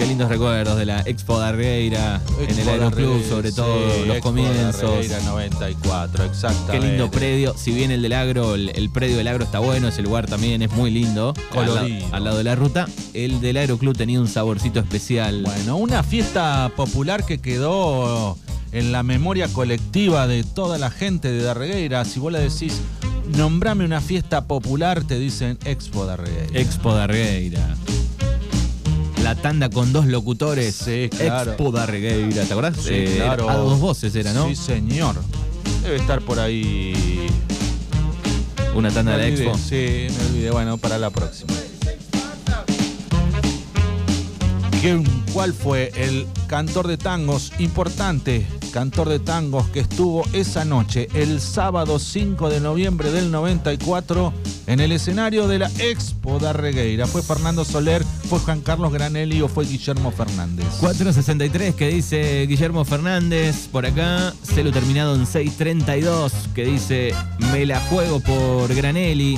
Qué 0.00 0.06
lindos 0.06 0.30
recuerdos 0.30 0.78
de 0.78 0.86
la 0.86 1.00
Expo 1.00 1.38
Darreira 1.38 2.22
en 2.40 2.58
el 2.58 2.64
de 2.64 2.70
Aeroclub, 2.70 3.22
sobre 3.28 3.52
todo 3.52 3.66
sí, 3.76 4.06
los 4.06 4.16
Expo 4.16 4.32
de 4.32 4.42
comienzos. 4.42 4.90
Regueira 4.92 5.20
94, 5.20 6.24
Qué 6.24 6.30
exactamente. 6.30 6.88
lindo 6.88 7.10
predio. 7.10 7.54
Si 7.54 7.70
bien 7.70 7.90
el 7.90 8.00
del 8.00 8.14
agro, 8.14 8.54
el, 8.54 8.70
el 8.70 8.88
predio 8.88 9.18
del 9.18 9.28
agro 9.28 9.44
está 9.44 9.58
bueno, 9.58 9.88
ese 9.88 10.00
lugar 10.00 10.26
también 10.26 10.62
es 10.62 10.72
muy 10.72 10.90
lindo. 10.90 11.34
Al, 11.50 11.66
Colorido. 11.66 12.06
al 12.12 12.24
lado 12.24 12.38
de 12.38 12.44
la 12.44 12.54
ruta. 12.54 12.88
El 13.12 13.42
del 13.42 13.58
Aeroclub 13.58 13.94
tenía 13.94 14.18
un 14.18 14.28
saborcito 14.28 14.80
especial. 14.80 15.42
Bueno, 15.42 15.76
una 15.76 16.02
fiesta 16.02 16.72
popular 16.74 17.26
que 17.26 17.36
quedó 17.36 18.38
en 18.72 18.92
la 18.92 19.02
memoria 19.02 19.48
colectiva 19.48 20.26
de 20.26 20.44
toda 20.44 20.78
la 20.78 20.90
gente 20.90 21.30
de 21.30 21.42
Darregueira. 21.42 22.06
Si 22.06 22.20
vos 22.20 22.32
le 22.32 22.38
decís, 22.38 22.80
nombrame 23.36 23.84
una 23.84 24.00
fiesta 24.00 24.46
popular, 24.46 25.04
te 25.04 25.18
dicen 25.18 25.58
Expo 25.66 26.06
Darregueira. 26.06 26.58
Expo 26.58 26.94
Darreira. 26.94 27.76
La 29.30 29.36
tanda 29.36 29.70
con 29.70 29.92
dos 29.92 30.06
locutores. 30.06 30.74
Sí, 30.74 31.08
claro. 31.08 31.52
Expo 31.52 31.70
Darreira, 31.70 32.42
¿te 32.42 32.52
acordás? 32.52 32.74
Sí, 32.78 32.88
Eh, 32.92 33.12
claro. 33.18 33.48
A 33.48 33.54
dos 33.54 33.78
voces 33.78 34.12
era, 34.16 34.32
¿no? 34.32 34.48
Sí, 34.48 34.56
señor. 34.56 35.14
Debe 35.84 35.98
estar 35.98 36.20
por 36.22 36.40
ahí. 36.40 37.28
Una 38.74 38.90
tanda 38.90 39.12
de 39.16 39.18
la 39.18 39.26
Expo. 39.28 39.56
Sí, 39.56 40.08
me 40.18 40.26
olvidé. 40.30 40.50
Bueno, 40.50 40.78
para 40.78 40.98
la 40.98 41.10
próxima. 41.10 41.52
¿Quién- 44.80 45.04
¿Cuál 45.32 45.54
fue 45.54 45.92
el 45.94 46.26
cantor 46.48 46.88
de 46.88 46.96
tangos 46.96 47.52
importante? 47.60 48.48
Cantor 48.72 49.08
de 49.08 49.18
tangos 49.18 49.68
que 49.68 49.80
estuvo 49.80 50.24
esa 50.32 50.64
noche, 50.64 51.08
el 51.14 51.40
sábado 51.40 51.98
5 51.98 52.50
de 52.50 52.60
noviembre 52.60 53.10
del 53.10 53.32
94, 53.32 54.32
en 54.68 54.78
el 54.78 54.92
escenario 54.92 55.48
de 55.48 55.58
la 55.58 55.70
Expo 55.78 56.38
de 56.38 56.52
Regueira. 56.52 57.06
¿Fue 57.06 57.20
Fernando 57.20 57.64
Soler, 57.64 58.04
fue 58.28 58.38
Juan 58.38 58.60
Carlos 58.60 58.92
Granelli 58.92 59.42
o 59.42 59.48
fue 59.48 59.64
Guillermo 59.64 60.12
Fernández? 60.12 60.66
463 60.80 61.74
que 61.74 61.88
dice 61.88 62.46
Guillermo 62.46 62.84
Fernández. 62.84 63.66
Por 63.72 63.86
acá, 63.86 64.32
celo 64.42 64.70
terminado 64.70 65.16
en 65.16 65.26
632 65.26 66.32
que 66.54 66.64
dice 66.64 67.12
Me 67.52 67.66
la 67.66 67.80
juego 67.80 68.20
por 68.20 68.72
Granelli. 68.72 69.36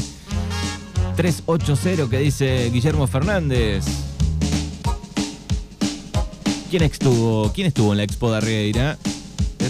380 1.17 2.11
que 2.11 2.19
dice 2.19 2.71
Guillermo 2.71 3.07
Fernández. 3.07 3.85
¿Quién 6.71 6.83
estuvo, 6.83 7.51
¿Quién 7.53 7.67
estuvo 7.67 7.93
en 7.93 7.99
la 7.99 8.05
Expo 8.05 8.31
de 8.31 8.37
Arrieira? 8.39 8.99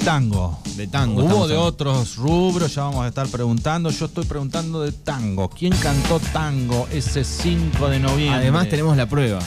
Tango. 0.04 0.58
De 0.76 0.88
tango. 0.88 1.22
Hubo 1.22 1.46
de 1.46 1.56
otros 1.56 2.16
rubros, 2.16 2.74
ya 2.74 2.82
vamos 2.82 3.04
a 3.04 3.08
estar 3.08 3.28
preguntando. 3.28 3.90
Yo 3.90 4.06
estoy 4.06 4.24
preguntando 4.24 4.82
de 4.82 4.90
tango. 4.90 5.48
¿Quién 5.48 5.72
cantó 5.76 6.18
tango 6.32 6.88
ese 6.90 7.22
5 7.22 7.88
de 7.88 8.00
noviembre? 8.00 8.40
Además 8.40 8.68
tenemos 8.68 8.96
la 8.96 9.08
prueba. 9.08 9.38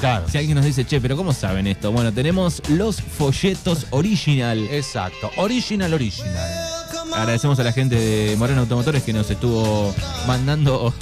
Claro. 0.00 0.28
Si 0.28 0.38
alguien 0.38 0.56
nos 0.56 0.64
dice, 0.64 0.84
che, 0.84 1.00
pero 1.00 1.16
¿cómo 1.16 1.32
saben 1.32 1.68
esto? 1.68 1.92
Bueno, 1.92 2.12
tenemos 2.12 2.62
los 2.68 3.00
folletos 3.00 3.86
original. 3.90 4.58
Exacto. 4.70 5.30
Original, 5.36 5.94
original. 5.94 6.50
Agradecemos 7.14 7.58
a 7.60 7.62
la 7.62 7.72
gente 7.72 7.94
de 7.94 8.36
Moreno 8.36 8.62
Automotores 8.62 9.04
que 9.04 9.12
nos 9.12 9.30
estuvo 9.30 9.94
mandando 10.26 10.92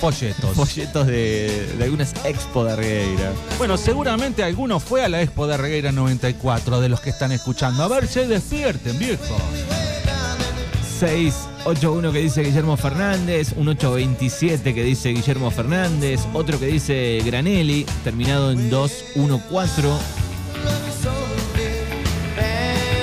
Folletos. 0.00 0.54
folletos 0.56 1.06
de, 1.06 1.74
de 1.76 1.84
algunas 1.84 2.14
expo 2.24 2.64
de 2.64 2.72
Arrieira. 2.72 3.32
Bueno, 3.58 3.76
seguramente 3.76 4.42
alguno 4.42 4.80
fue 4.80 5.04
a 5.04 5.08
la 5.10 5.20
Expo 5.20 5.46
de 5.46 5.56
Regueira 5.58 5.92
94 5.92 6.80
de 6.80 6.88
los 6.88 7.00
que 7.00 7.10
están 7.10 7.32
escuchando. 7.32 7.82
A 7.82 7.88
ver, 7.88 8.08
se 8.08 8.26
despierten, 8.26 8.98
viejo. 8.98 9.36
681 10.98 12.12
que 12.12 12.18
dice 12.18 12.42
Guillermo 12.42 12.76
Fernández, 12.76 13.52
un 13.56 13.68
827 13.68 14.74
que 14.74 14.82
dice 14.84 15.10
Guillermo 15.10 15.50
Fernández, 15.50 16.20
otro 16.32 16.58
que 16.58 16.66
dice 16.66 17.20
Granelli, 17.24 17.84
terminado 18.04 18.52
en 18.52 18.70
214. 18.70 19.82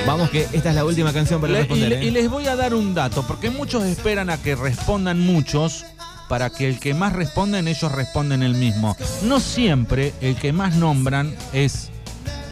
Vamos 0.06 0.30
que 0.30 0.48
esta 0.54 0.70
es 0.70 0.76
la 0.76 0.86
última 0.86 1.12
canción 1.12 1.42
para 1.42 1.54
Le- 1.54 1.60
responder. 1.60 1.94
¿eh? 1.94 2.06
y 2.06 2.12
les 2.12 2.30
voy 2.30 2.48
a 2.48 2.56
dar 2.56 2.74
un 2.74 2.94
dato, 2.94 3.24
porque 3.28 3.50
muchos 3.50 3.84
esperan 3.84 4.30
a 4.30 4.38
que 4.42 4.56
respondan 4.56 5.20
muchos 5.20 5.84
para 6.28 6.50
que 6.50 6.68
el 6.68 6.80
que 6.80 6.94
más 6.94 7.14
responden, 7.14 7.68
ellos 7.68 7.92
responden 7.92 8.44
el 8.44 8.56
mismo. 8.56 8.96
No 9.24 9.40
siempre 9.40 10.14
el 10.22 10.36
que 10.36 10.54
más 10.54 10.76
nombran 10.76 11.36
es. 11.54 11.90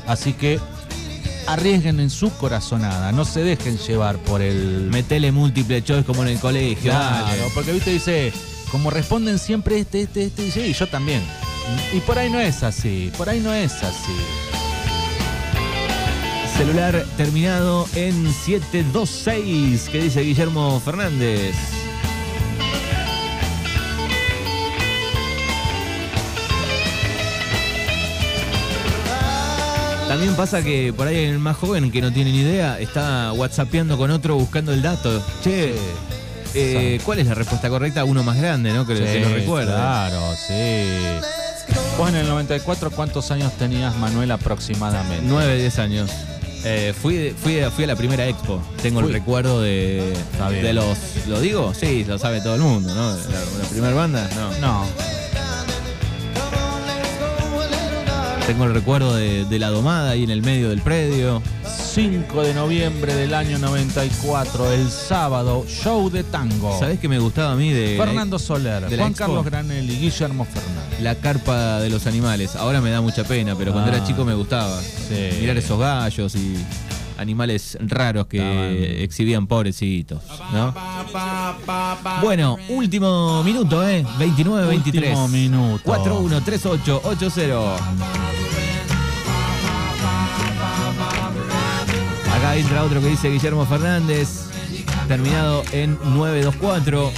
Así 0.08 0.34
que 0.34 0.60
arriesguen 1.48 2.00
en 2.00 2.10
su 2.10 2.32
corazonada, 2.32 3.12
no 3.12 3.26
se 3.26 3.44
dejen 3.44 3.78
llevar 3.78 4.18
por 4.18 4.42
el... 4.42 4.90
Metele 4.92 5.32
múltiple 5.32 5.84
choice 5.84 6.04
como 6.04 6.24
en 6.24 6.30
el 6.30 6.40
colegio. 6.40 6.92
Claro, 6.92 7.26
dale. 7.26 7.44
porque 7.54 7.72
viste, 7.72 7.92
dice, 7.92 8.34
como 8.72 8.90
responden 8.90 9.40
siempre 9.40 9.80
este, 9.80 10.02
este, 10.02 10.26
este, 10.26 10.48
y 10.48 10.52
sí, 10.52 10.74
yo 10.74 10.88
también. 10.88 11.22
Y 11.94 12.00
por 12.02 12.18
ahí 12.20 12.30
no 12.30 12.40
es 12.40 12.64
así, 12.64 13.12
por 13.18 13.30
ahí 13.30 13.40
no 13.40 13.54
es 13.54 13.74
así. 13.84 14.14
Celular 16.58 17.06
terminado 17.18 17.88
en 17.96 18.32
726 18.32 19.90
que 19.90 20.04
dice 20.04 20.22
Guillermo 20.22 20.80
Fernández. 20.80 21.56
También 30.16 30.38
pasa 30.38 30.64
que 30.64 30.94
por 30.96 31.10
ahí 31.10 31.26
el 31.26 31.40
más 31.40 31.58
joven 31.58 31.92
que 31.92 32.00
no 32.00 32.10
tiene 32.10 32.32
ni 32.32 32.40
idea 32.40 32.80
está 32.80 33.34
whatsappeando 33.34 33.98
con 33.98 34.12
otro 34.12 34.36
buscando 34.36 34.72
el 34.72 34.82
dato. 34.82 35.22
Che, 35.44 35.76
eh, 36.54 37.02
¿cuál 37.04 37.20
es 37.20 37.28
la 37.28 37.34
respuesta 37.34 37.68
correcta? 37.68 38.06
Uno 38.06 38.24
más 38.24 38.38
grande, 38.38 38.72
¿no? 38.72 38.88
Que, 38.88 38.94
que 38.96 39.20
lo 39.20 39.28
recuerda. 39.28 39.76
Claro, 39.76 40.34
sí. 40.48 40.86
Vos 41.98 42.08
en 42.08 42.16
el 42.16 42.30
94, 42.30 42.92
¿cuántos 42.92 43.30
años 43.30 43.52
tenías, 43.58 43.94
Manuel, 43.98 44.32
aproximadamente? 44.32 45.26
9, 45.28 45.58
10 45.58 45.80
años. 45.80 46.10
Eh, 46.64 46.94
fui, 46.98 47.36
fui, 47.38 47.60
fui 47.76 47.84
a 47.84 47.88
la 47.88 47.98
primera 47.98 48.26
expo. 48.26 48.62
Tengo 48.82 49.02
el 49.02 49.12
recuerdo 49.12 49.62
de, 49.62 50.14
de 50.62 50.72
los. 50.72 50.98
¿Lo 51.28 51.42
digo? 51.42 51.74
Sí, 51.74 52.06
lo 52.06 52.18
sabe 52.18 52.40
todo 52.40 52.56
el 52.56 52.62
mundo, 52.62 52.96
¿no? 52.96 53.12
La, 53.12 53.40
la 53.64 53.70
primera 53.70 53.94
banda, 53.94 54.30
no. 54.34 54.60
No. 54.62 55.15
Tengo 58.48 58.66
el 58.66 58.74
recuerdo 58.76 59.16
de, 59.16 59.44
de 59.46 59.58
la 59.60 59.70
domada 59.70 60.12
ahí 60.12 60.24
en 60.24 60.30
el 60.30 60.44
medio 60.44 60.70
del 60.70 60.80
predio. 60.82 61.42
5 61.66 62.44
de 62.44 62.54
noviembre 62.54 63.16
del 63.16 63.34
año 63.34 63.58
94, 63.58 64.72
el 64.72 64.90
sábado, 64.92 65.66
show 65.68 66.12
de 66.12 66.24
tango. 66.24 66.78
¿Sabés 66.78 67.00
qué 67.00 67.08
me 67.08 67.18
gustaba 67.18 67.54
a 67.54 67.56
mí 67.56 67.72
de 67.72 67.96
Fernando 67.98 68.38
Soler, 68.38 68.88
de 68.88 68.98
la 68.98 69.04
Juan 69.04 69.12
Expo? 69.14 69.26
Carlos 69.26 69.46
Granelli, 69.46 69.96
Guillermo 69.98 70.46
Fernández. 70.46 71.00
la 71.02 71.16
carpa 71.16 71.80
de 71.80 71.90
los 71.90 72.06
animales? 72.06 72.56
Ahora 72.56 72.82
me 72.82 72.92
da 72.92 73.02
mucha 73.02 73.24
pena, 73.24 73.56
pero 73.58 73.72
cuando 73.72 73.92
Ah. 73.92 73.96
era 73.96 74.06
chico 74.06 74.24
me 74.26 74.36
gustaba. 74.36 74.80
Sí. 74.82 75.38
Mirar 75.42 75.58
esos 75.58 75.80
gallos 75.80 76.36
y 76.36 76.56
animales 77.18 77.78
raros 77.82 78.28
que 78.28 78.38
Estaban- 78.38 78.76
exhibían 79.04 79.48
pobrecitos, 79.48 80.22
¿no? 80.52 80.74
Bueno, 82.22 82.58
último 82.70 83.44
minuto, 83.44 83.88
¿eh? 83.88 84.06
29-23. 84.20 85.10
Último 85.10 85.28
minuto. 85.30 85.84
413880. 85.84 87.76
Acá 92.36 92.56
entra 92.58 92.84
otro 92.84 93.00
que 93.02 93.08
dice 93.08 93.30
Guillermo 93.30 93.66
Fernández, 93.66 94.50
terminado 95.08 95.64
en 95.72 95.98
924. 96.04 97.12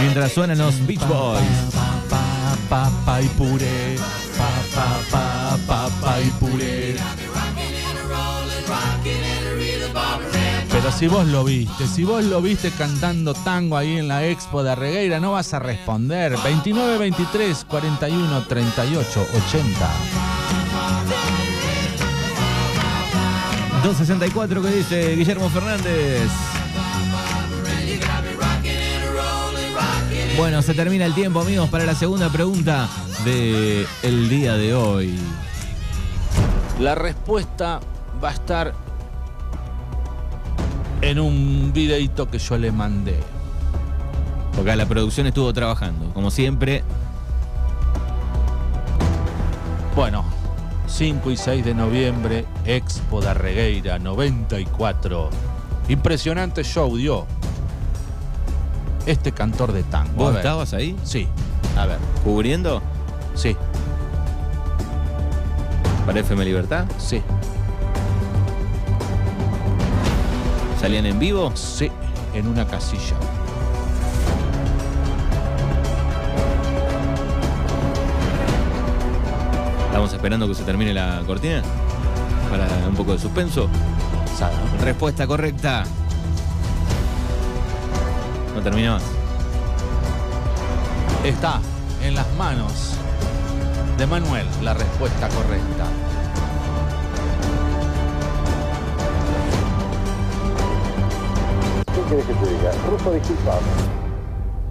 Mientras 0.00 0.32
suenan 0.32 0.58
los 0.58 0.86
Beach 0.86 1.06
Boys. 1.06 1.40
Pa, 2.08 2.56
pa, 2.68 2.90
pa, 3.04 3.22
y 3.22 3.26
puré. 3.28 3.96
Pa, 4.36 4.48
pa, 4.74 4.98
pa, 5.10 5.58
pa, 5.66 5.88
pa, 6.00 6.20
y 6.20 6.30
puré. 6.30 6.96
Pero 10.70 10.92
si 10.92 11.08
vos 11.08 11.26
lo 11.26 11.44
viste, 11.44 11.86
si 11.86 12.04
vos 12.04 12.24
lo 12.24 12.40
viste 12.40 12.70
cantando 12.70 13.34
tango 13.34 13.76
ahí 13.76 13.98
en 13.98 14.08
la 14.08 14.24
expo 14.24 14.62
de 14.62 14.70
Arregueira, 14.70 15.20
no 15.20 15.32
vas 15.32 15.52
a 15.52 15.58
responder. 15.58 16.36
29, 16.42 16.98
23, 16.98 17.64
41, 17.68 18.44
38, 18.46 19.26
80. 19.46 19.90
264 23.82 24.62
que 24.62 24.68
dice 24.68 25.16
Guillermo 25.16 25.50
Fernández. 25.50 26.59
Bueno, 30.40 30.62
se 30.62 30.72
termina 30.72 31.04
el 31.04 31.12
tiempo, 31.12 31.42
amigos, 31.42 31.68
para 31.68 31.84
la 31.84 31.94
segunda 31.94 32.30
pregunta 32.30 32.88
de 33.26 33.86
el 34.02 34.30
día 34.30 34.54
de 34.54 34.72
hoy. 34.72 35.14
La 36.80 36.94
respuesta 36.94 37.78
va 38.24 38.30
a 38.30 38.32
estar 38.32 38.72
en 41.02 41.20
un 41.20 41.72
videito 41.74 42.30
que 42.30 42.38
yo 42.38 42.56
le 42.56 42.72
mandé. 42.72 43.18
Porque 44.56 44.74
la 44.76 44.86
producción 44.86 45.26
estuvo 45.26 45.52
trabajando, 45.52 46.10
como 46.14 46.30
siempre. 46.30 46.84
Bueno, 49.94 50.24
5 50.86 51.32
y 51.32 51.36
6 51.36 51.64
de 51.66 51.74
noviembre, 51.74 52.46
Expo 52.64 53.20
de 53.20 53.28
Arregueira 53.28 53.98
94. 53.98 55.28
Impresionante 55.90 56.64
show 56.64 56.96
dio 56.96 57.26
este 59.06 59.32
cantor 59.32 59.72
de 59.72 59.82
tango. 59.82 60.12
¿Vos 60.24 60.36
estabas 60.36 60.72
ahí? 60.74 60.96
Sí. 61.04 61.26
A 61.76 61.86
ver, 61.86 61.98
¿Cubriendo? 62.24 62.82
sí, 63.34 63.56
¿Para 66.06 66.20
FM 66.20 66.44
Libertad? 66.44 66.84
sí, 66.98 67.22
¿Salían 70.80 71.06
en 71.06 71.18
vivo? 71.18 71.52
sí, 71.54 71.90
en 72.34 72.48
una 72.48 72.66
casilla. 72.66 73.14
Estamos 79.86 80.12
esperando 80.12 80.46
que 80.48 80.54
se 80.54 80.62
termine 80.64 80.94
la 80.94 81.22
cortina. 81.26 81.62
Para 82.50 82.66
un 82.88 82.94
poco 82.94 83.12
de 83.12 83.18
suspenso. 83.18 83.68
Respuesta 84.82 85.26
correcta. 85.26 85.84
No 88.54 88.62
termina 88.62 88.94
más. 88.94 89.02
Está 91.24 91.60
en 92.02 92.14
las 92.14 92.32
manos 92.34 92.94
de 93.98 94.06
Manuel 94.06 94.46
la 94.62 94.74
respuesta 94.74 95.28
correcta. 95.28 95.84
¿Qué 101.94 102.00
querés 102.08 102.24
que 102.26 102.34
te 102.34 102.50
diga? 102.50 102.72
Ruso, 102.88 103.12
disculpa. 103.12 103.58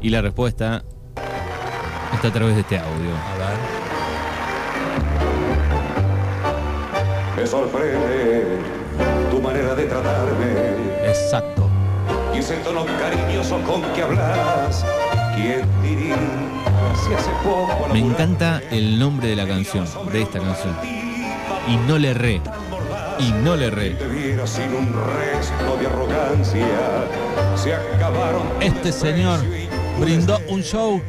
Y 0.01 0.09
la 0.09 0.21
respuesta 0.21 0.83
está 2.13 2.27
a 2.27 2.31
través 2.31 2.55
de 2.55 2.61
este 2.61 2.79
audio. 2.79 3.11
A 3.15 3.37
ver. 3.37 3.89
Me 7.37 7.47
sorprende 7.47 8.57
tu 9.31 9.41
manera 9.41 9.75
de 9.75 9.85
tratarme 9.85 11.07
Exacto. 11.07 11.68
Y 12.39 12.41
ese 12.41 12.55
tono 12.57 12.85
cariñoso 12.85 13.59
con 13.63 13.81
que 13.93 14.01
hablas. 14.01 14.85
¿Quién 15.35 15.61
diría 15.83 16.15
si 16.95 17.13
hace 17.13 17.29
poco 17.43 17.85
al 17.85 17.91
Me 17.91 17.99
encanta 17.99 18.61
el 18.71 18.97
nombre 18.97 19.27
de 19.27 19.35
la 19.35 19.45
canción, 19.45 19.85
de 20.11 20.21
esta 20.21 20.39
canción. 20.39 20.75
Y 21.67 21.75
no 21.87 21.97
le 21.97 22.11
erré. 22.11 22.41
Y 23.19 23.31
no 23.43 23.57
le 23.57 23.65
erré. 23.65 23.89
te 23.91 24.07
viera 24.07 24.47
sin 24.47 24.73
un 24.73 24.87
resto 24.87 25.77
de 25.79 25.87
arrogancia? 25.87 26.65
Se 27.55 27.73
acabaron 27.73 28.47
tu 28.47 28.65
Este 28.65 28.93
señor 28.93 29.41
brindó 29.99 30.39
un 30.47 30.63
show, 30.63 31.01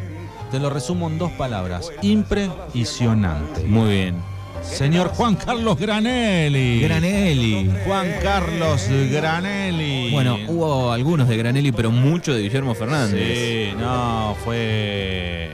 te 0.50 0.58
lo 0.58 0.68
resumo 0.68 1.08
en 1.08 1.18
dos 1.18 1.30
palabras, 1.32 1.90
impresionante. 2.02 3.62
Muy 3.64 3.90
bien. 3.90 4.29
Señor 4.62 5.08
Juan 5.08 5.36
Carlos 5.36 5.78
Granelli. 5.78 6.80
Granelli. 6.80 7.70
Juan 7.84 8.08
Carlos 8.22 8.88
Granelli. 9.10 10.10
Bueno, 10.10 10.38
hubo 10.48 10.92
algunos 10.92 11.28
de 11.28 11.36
Granelli, 11.36 11.72
pero 11.72 11.90
mucho 11.90 12.34
de 12.34 12.42
Guillermo 12.42 12.74
Fernández. 12.74 13.38
Sí, 13.38 13.72
no, 13.78 14.36
fue 14.44 15.50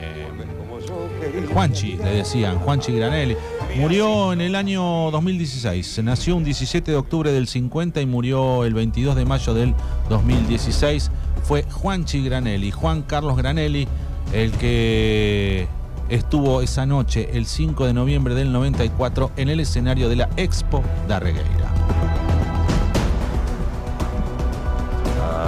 Juanchi, 1.53 1.97
le 1.97 2.11
decían, 2.11 2.59
Juanchi 2.59 2.93
Granelli. 2.93 3.35
Murió 3.77 4.33
en 4.33 4.41
el 4.41 4.55
año 4.55 5.11
2016. 5.11 6.01
Nació 6.03 6.35
un 6.35 6.43
17 6.43 6.91
de 6.91 6.97
octubre 6.97 7.31
del 7.31 7.47
50 7.47 8.01
y 8.01 8.05
murió 8.05 8.63
el 8.63 8.73
22 8.73 9.15
de 9.15 9.25
mayo 9.25 9.53
del 9.53 9.73
2016. 10.09 11.11
Fue 11.43 11.63
Juanchi 11.63 12.23
Granelli, 12.23 12.71
Juan 12.71 13.03
Carlos 13.03 13.37
Granelli, 13.37 13.87
el 14.33 14.51
que 14.51 15.67
estuvo 16.09 16.61
esa 16.61 16.85
noche, 16.85 17.29
el 17.33 17.45
5 17.45 17.85
de 17.85 17.93
noviembre 17.93 18.35
del 18.35 18.51
94, 18.51 19.31
en 19.37 19.49
el 19.49 19.59
escenario 19.59 20.09
de 20.09 20.15
la 20.17 20.29
Expo 20.37 20.83
de 21.07 21.13
Arregueira. 21.13 21.71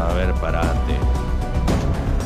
A 0.10 0.13
ver, 0.13 0.34
parate. 0.36 0.69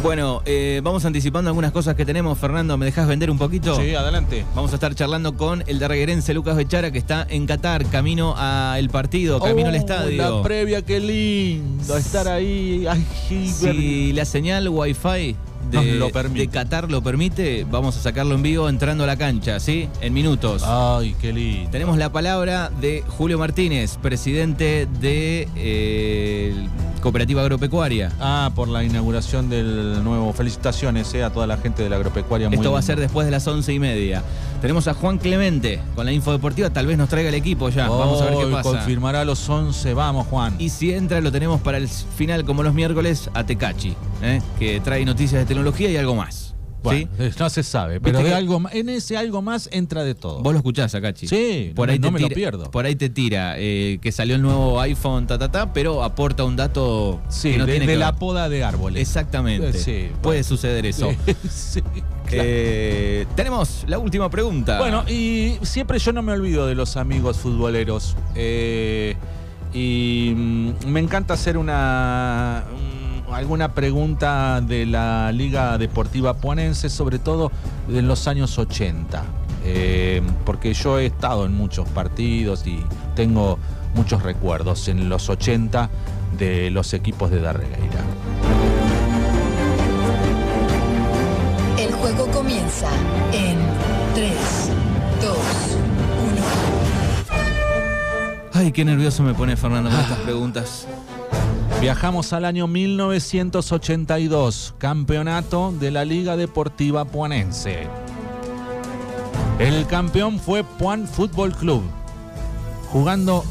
Bueno, 0.02 0.42
eh, 0.46 0.82
vamos 0.84 1.06
anticipando 1.06 1.50
algunas 1.50 1.72
cosas 1.72 1.96
que 1.96 2.06
tenemos. 2.06 2.38
Fernando, 2.38 2.78
¿me 2.78 2.86
dejas 2.86 3.08
vender 3.08 3.32
un 3.32 3.38
poquito? 3.38 3.80
Sí, 3.80 3.96
adelante. 3.96 4.44
Vamos 4.54 4.72
a 4.74 4.76
estar 4.76 4.94
charlando 4.96 5.38
con 5.38 5.64
el 5.66 5.80
darreguerense 5.80 6.34
Lucas 6.34 6.58
Bechara, 6.58 6.92
que 6.92 6.98
está 6.98 7.26
en 7.30 7.46
Qatar, 7.48 7.86
camino 7.86 8.36
al 8.38 8.90
partido, 8.90 9.40
camino 9.40 9.70
al 9.70 9.76
Oh, 9.76 9.78
estadio. 9.78 10.38
La 10.38 10.44
previa, 10.44 10.82
qué 10.82 11.00
lindo 11.00 11.96
estar 11.96 12.28
ahí. 12.28 12.86
Ay, 12.90 13.06
Si 13.50 14.12
la 14.12 14.26
señal 14.26 14.68
Wi-Fi 14.68 15.38
de, 15.82 15.96
lo 15.96 16.10
Qatar 16.52 16.92
lo 16.92 17.02
permite, 17.02 17.66
vamos 17.70 17.98
a 17.98 18.02
sacarlo 18.02 18.36
en 18.36 18.44
vivo 18.44 18.70
entrando 18.70 19.04
a 19.04 19.08
la 19.08 19.18
cancha, 19.18 19.60
¿sí? 19.60 19.90
En 20.02 20.14
minutos. 20.14 20.64
Ay, 20.66 21.16
qué 21.20 21.34
lindo. 21.34 21.70
Tenemos 21.72 21.98
la 21.98 22.12
palabra 22.12 22.70
de 22.82 23.04
Julio 23.08 23.38
Martínez, 23.40 23.98
presidente 24.02 24.88
de 25.00 25.48
eh, 25.56 26.68
Cooperativa 27.04 27.42
Agropecuaria. 27.42 28.14
Ah, 28.22 28.50
por 28.56 28.70
la 28.70 28.82
inauguración 28.82 29.50
del 29.50 30.02
nuevo. 30.06 30.32
Felicitaciones 30.32 31.14
eh, 31.14 31.22
a 31.22 31.32
toda 31.32 31.46
la 31.46 31.58
gente 31.58 31.84
de 31.84 31.90
la 31.90 31.98
agropecuaria. 31.98 32.48
muy 32.48 32.56
Esto 32.56 32.72
va 32.72 32.80
a 32.80 32.82
ser 32.82 32.98
después 32.98 33.26
de 33.26 33.32
las 33.32 33.46
once 33.46 33.74
y 33.74 33.78
media. 33.78 34.24
Tenemos 34.62 34.88
a 34.88 34.94
Juan 34.94 35.18
Clemente 35.18 35.82
con 35.96 36.06
la 36.06 36.14
info 36.14 36.32
deportiva. 36.32 36.70
Tal 36.70 36.88
vez 36.88 36.98
nos 36.98 37.10
traiga 37.10 37.28
el 37.28 37.36
equipo 37.36 37.68
ya. 37.68 37.90
Vamos 37.90 38.22
a 38.22 38.26
ver 38.28 38.38
qué 38.38 38.46
pasa. 38.46 38.70
Confirmará 38.70 39.20
a 39.20 39.26
los 39.26 39.50
11. 39.50 39.94
Vamos, 39.94 40.28
Juan. 40.28 40.56
Y 40.60 40.70
si 40.70 40.94
entra, 40.94 41.20
lo 41.20 41.30
tenemos 41.30 41.60
para 41.60 41.78
el 41.78 41.90
final, 41.90 42.46
como 42.46 42.64
los 42.64 42.74
miércoles, 42.74 43.30
a 43.34 43.44
Tecachi, 43.44 43.98
¿eh? 44.22 44.42
que 44.58 44.80
trae 44.80 45.04
noticias 45.04 45.42
de 45.42 45.46
tecnología 45.46 45.90
y 45.90 45.98
algo 45.98 46.16
más. 46.16 46.53
Bueno, 46.84 47.08
¿sí? 47.18 47.30
no 47.40 47.50
se 47.50 47.64
sabe, 47.64 48.00
pero 48.02 48.20
de 48.22 48.34
algo 48.34 48.62
en 48.72 48.90
ese 48.90 49.16
algo 49.18 49.42
más 49.42 49.70
entra 49.72 50.04
de 50.04 50.16
todo. 50.16 50.42
Vos 50.42 50.52
lo 50.54 50.60
escuchás, 50.60 50.94
Akachi. 50.96 51.28
Sí, 51.28 51.72
por 51.76 51.88
no 51.88 51.94
ahí 51.94 52.00
te 52.00 52.06
no 52.08 52.12
me 52.12 52.20
lo 52.20 52.28
tira- 52.28 52.36
pierdo. 52.36 52.70
Por 52.72 52.86
ahí 52.86 52.96
te 52.96 53.10
tira 53.10 53.56
eh, 53.58 54.00
que 54.02 54.12
salió 54.12 54.36
el 54.36 54.42
nuevo 54.42 54.80
iPhone, 54.82 55.26
ta, 55.28 55.38
ta, 55.40 55.50
ta, 55.50 55.72
pero 55.74 56.04
aporta 56.04 56.44
un 56.44 56.56
dato 56.56 57.22
sí, 57.30 57.52
que 57.54 57.58
no 57.58 57.66
de, 57.66 57.72
tiene 57.74 57.88
de 57.88 57.94
que 57.94 57.98
la 58.00 58.12
ver. 58.12 58.20
poda 58.20 58.50
de 58.50 58.64
árboles. 58.64 59.02
Exactamente. 59.02 59.70
Eh, 59.70 59.74
sí, 59.74 60.08
Puede 60.22 60.44
suceder 60.44 60.86
eso. 60.86 61.10
Sí, 61.50 61.82
claro. 62.26 62.44
Eh, 62.46 63.26
tenemos 63.36 63.84
la 63.88 63.98
última 64.00 64.30
pregunta. 64.30 64.78
Bueno, 64.80 65.04
y 65.10 65.58
siempre 65.62 66.00
yo 66.00 66.12
no 66.12 66.22
me 66.22 66.34
olvido 66.34 66.68
de 66.68 66.76
los 66.76 66.98
amigos 66.98 67.38
futboleros. 67.38 68.16
Eh, 68.36 69.16
y 69.74 70.34
mm, 70.36 70.72
me 70.88 71.00
encanta 71.00 71.34
hacer 71.34 71.58
una, 71.58 72.64
un- 72.73 72.73
alguna 73.34 73.74
pregunta 73.74 74.62
de 74.62 74.86
la 74.86 75.32
Liga 75.32 75.78
Deportiva 75.78 76.36
Puanense, 76.36 76.90
sobre 76.90 77.20
todo 77.20 77.52
en 77.90 78.08
los 78.08 78.28
años 78.28 78.58
80. 78.58 79.24
Eh, 79.66 80.22
porque 80.46 80.74
yo 80.74 81.00
he 81.00 81.06
estado 81.06 81.46
en 81.46 81.54
muchos 81.54 81.88
partidos 81.90 82.68
y 82.68 82.84
tengo 83.16 83.58
muchos 83.96 84.22
recuerdos 84.24 84.88
en 84.88 85.08
los 85.10 85.30
80 85.30 85.90
de 86.38 86.70
los 86.70 86.94
equipos 86.94 87.32
de 87.32 87.40
Darregueira. 87.40 88.02
El 91.80 91.94
juego 91.94 92.28
comienza 92.28 92.90
en 93.32 93.58
3, 94.16 94.34
2, 95.22 95.38
1. 98.54 98.60
Ay, 98.66 98.72
qué 98.72 98.84
nervioso 98.84 99.24
me 99.24 99.34
pone 99.34 99.56
Fernando 99.56 99.90
con 99.90 100.00
estas 100.00 100.20
preguntas. 100.20 100.88
Viajamos 101.82 102.32
al 102.34 102.46
año 102.46 102.68
1982, 102.68 104.76
campeonato 104.78 105.74
de 105.78 105.92
la 105.92 106.06
Liga 106.06 106.38
Deportiva 106.38 107.04
Puanense. 107.06 107.88
El 109.60 109.86
campeón 109.88 110.40
fue 110.40 110.64
Puan 110.64 111.08
Fútbol 111.08 111.54
Club, 111.54 111.84
jugando 112.92 113.44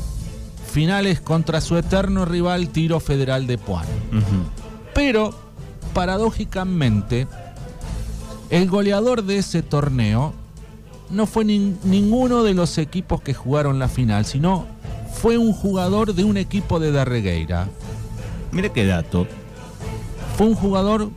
finales 0.71 1.21
contra 1.21 1.61
su 1.61 1.77
eterno 1.77 2.25
rival 2.25 2.71
Tiro 2.71 3.01
Federal 3.01 3.47
de 3.47 3.59
Puan. 3.59 3.85
Pero, 4.95 5.35
paradójicamente, 5.93 7.27
el 8.49 8.69
goleador 8.71 9.25
de 9.25 9.37
ese 9.39 9.63
torneo 9.63 10.33
no 11.11 11.27
fue 11.27 11.45
nin- 11.45 11.77
ninguno 11.85 12.43
de 12.43 12.55
los 12.55 12.79
equipos 12.79 13.21
que 13.21 13.35
jugaron 13.35 13.79
la 13.79 13.89
final, 13.89 14.25
sino 14.25 14.67
fue 15.13 15.37
un 15.37 15.53
jugador 15.53 16.15
de 16.15 16.25
un 16.25 16.39
equipo 16.39 16.81
de 16.81 16.93
Darregueira. 16.93 17.69
Mira 18.53 18.69
qué 18.69 18.87
dato. 18.87 19.27
Fue 20.37 20.47
un 20.47 20.55
jugador 20.55 21.11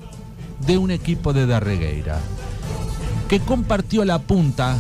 de 0.65 0.77
un 0.77 0.91
equipo 0.91 1.33
de 1.33 1.45
Darregueira 1.45 2.19
que 3.27 3.39
compartió 3.39 4.05
la 4.05 4.19
punta 4.19 4.77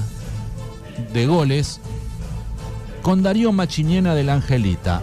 de 1.13 1.25
goles 1.25 1.81
con 3.01 3.23
Darío 3.23 3.51
Machiniena 3.51 4.15
del 4.15 4.29
Angelita. 4.29 5.01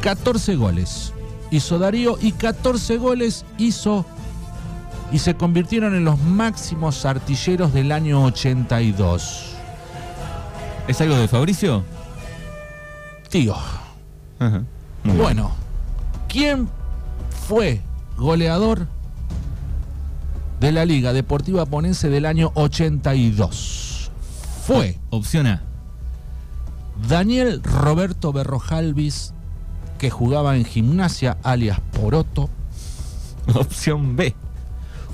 14 0.00 0.56
goles 0.56 1.12
hizo 1.50 1.78
Darío 1.78 2.18
y 2.20 2.32
14 2.32 2.96
goles 2.98 3.44
hizo 3.58 4.04
y 5.10 5.18
se 5.18 5.34
convirtieron 5.34 5.94
en 5.94 6.04
los 6.04 6.18
máximos 6.18 7.04
artilleros 7.04 7.72
del 7.72 7.92
año 7.92 8.24
82. 8.24 9.54
¿Es 10.86 11.00
algo 11.00 11.16
de 11.16 11.28
Fabricio? 11.28 11.84
Tío, 13.28 13.54
Ajá. 14.38 14.62
Bueno, 15.04 15.50
¿quién 16.28 16.68
fue 17.48 17.80
goleador 18.18 18.88
de 20.60 20.70
la 20.70 20.84
Liga 20.84 21.14
Deportiva 21.14 21.64
Ponense 21.64 22.10
del 22.10 22.26
año 22.26 22.52
82? 22.52 24.10
Fue 24.66 24.98
Opción 25.08 25.46
A. 25.46 25.62
Daniel 27.08 27.62
Roberto 27.62 28.34
Berrojalvis, 28.34 29.32
que 29.96 30.10
jugaba 30.10 30.58
en 30.58 30.66
gimnasia 30.66 31.38
alias 31.42 31.80
Poroto. 31.98 32.50
Opción 33.54 34.14
B. 34.14 34.34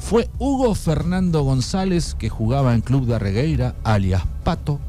Fue 0.01 0.29
Hugo 0.41 0.75
Fernando 0.75 1.45
González, 1.45 2.17
que 2.19 2.31
jugaba 2.31 2.75
en 2.75 2.81
Club 2.81 3.07
de 3.07 3.21
Regueira 3.21 3.77
alias 3.85 4.25
Pato. 4.43 4.81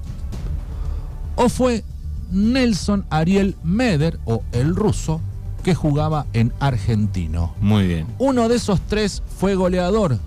O 1.35 1.49
fue 1.49 1.83
Nelson 2.31 3.05
Ariel 3.11 3.55
Meder, 3.63 4.19
o 4.25 4.41
el 4.51 4.75
ruso, 4.75 5.21
que 5.65 5.73
jugaba 5.73 6.27
en 6.33 6.53
Argentino. 6.59 7.55
Muy 7.59 7.87
bien. 7.87 8.05
Uno 8.19 8.47
de 8.47 8.57
esos 8.57 8.79
tres 8.87 9.23
fue 9.39 9.55
goleador 9.55 10.19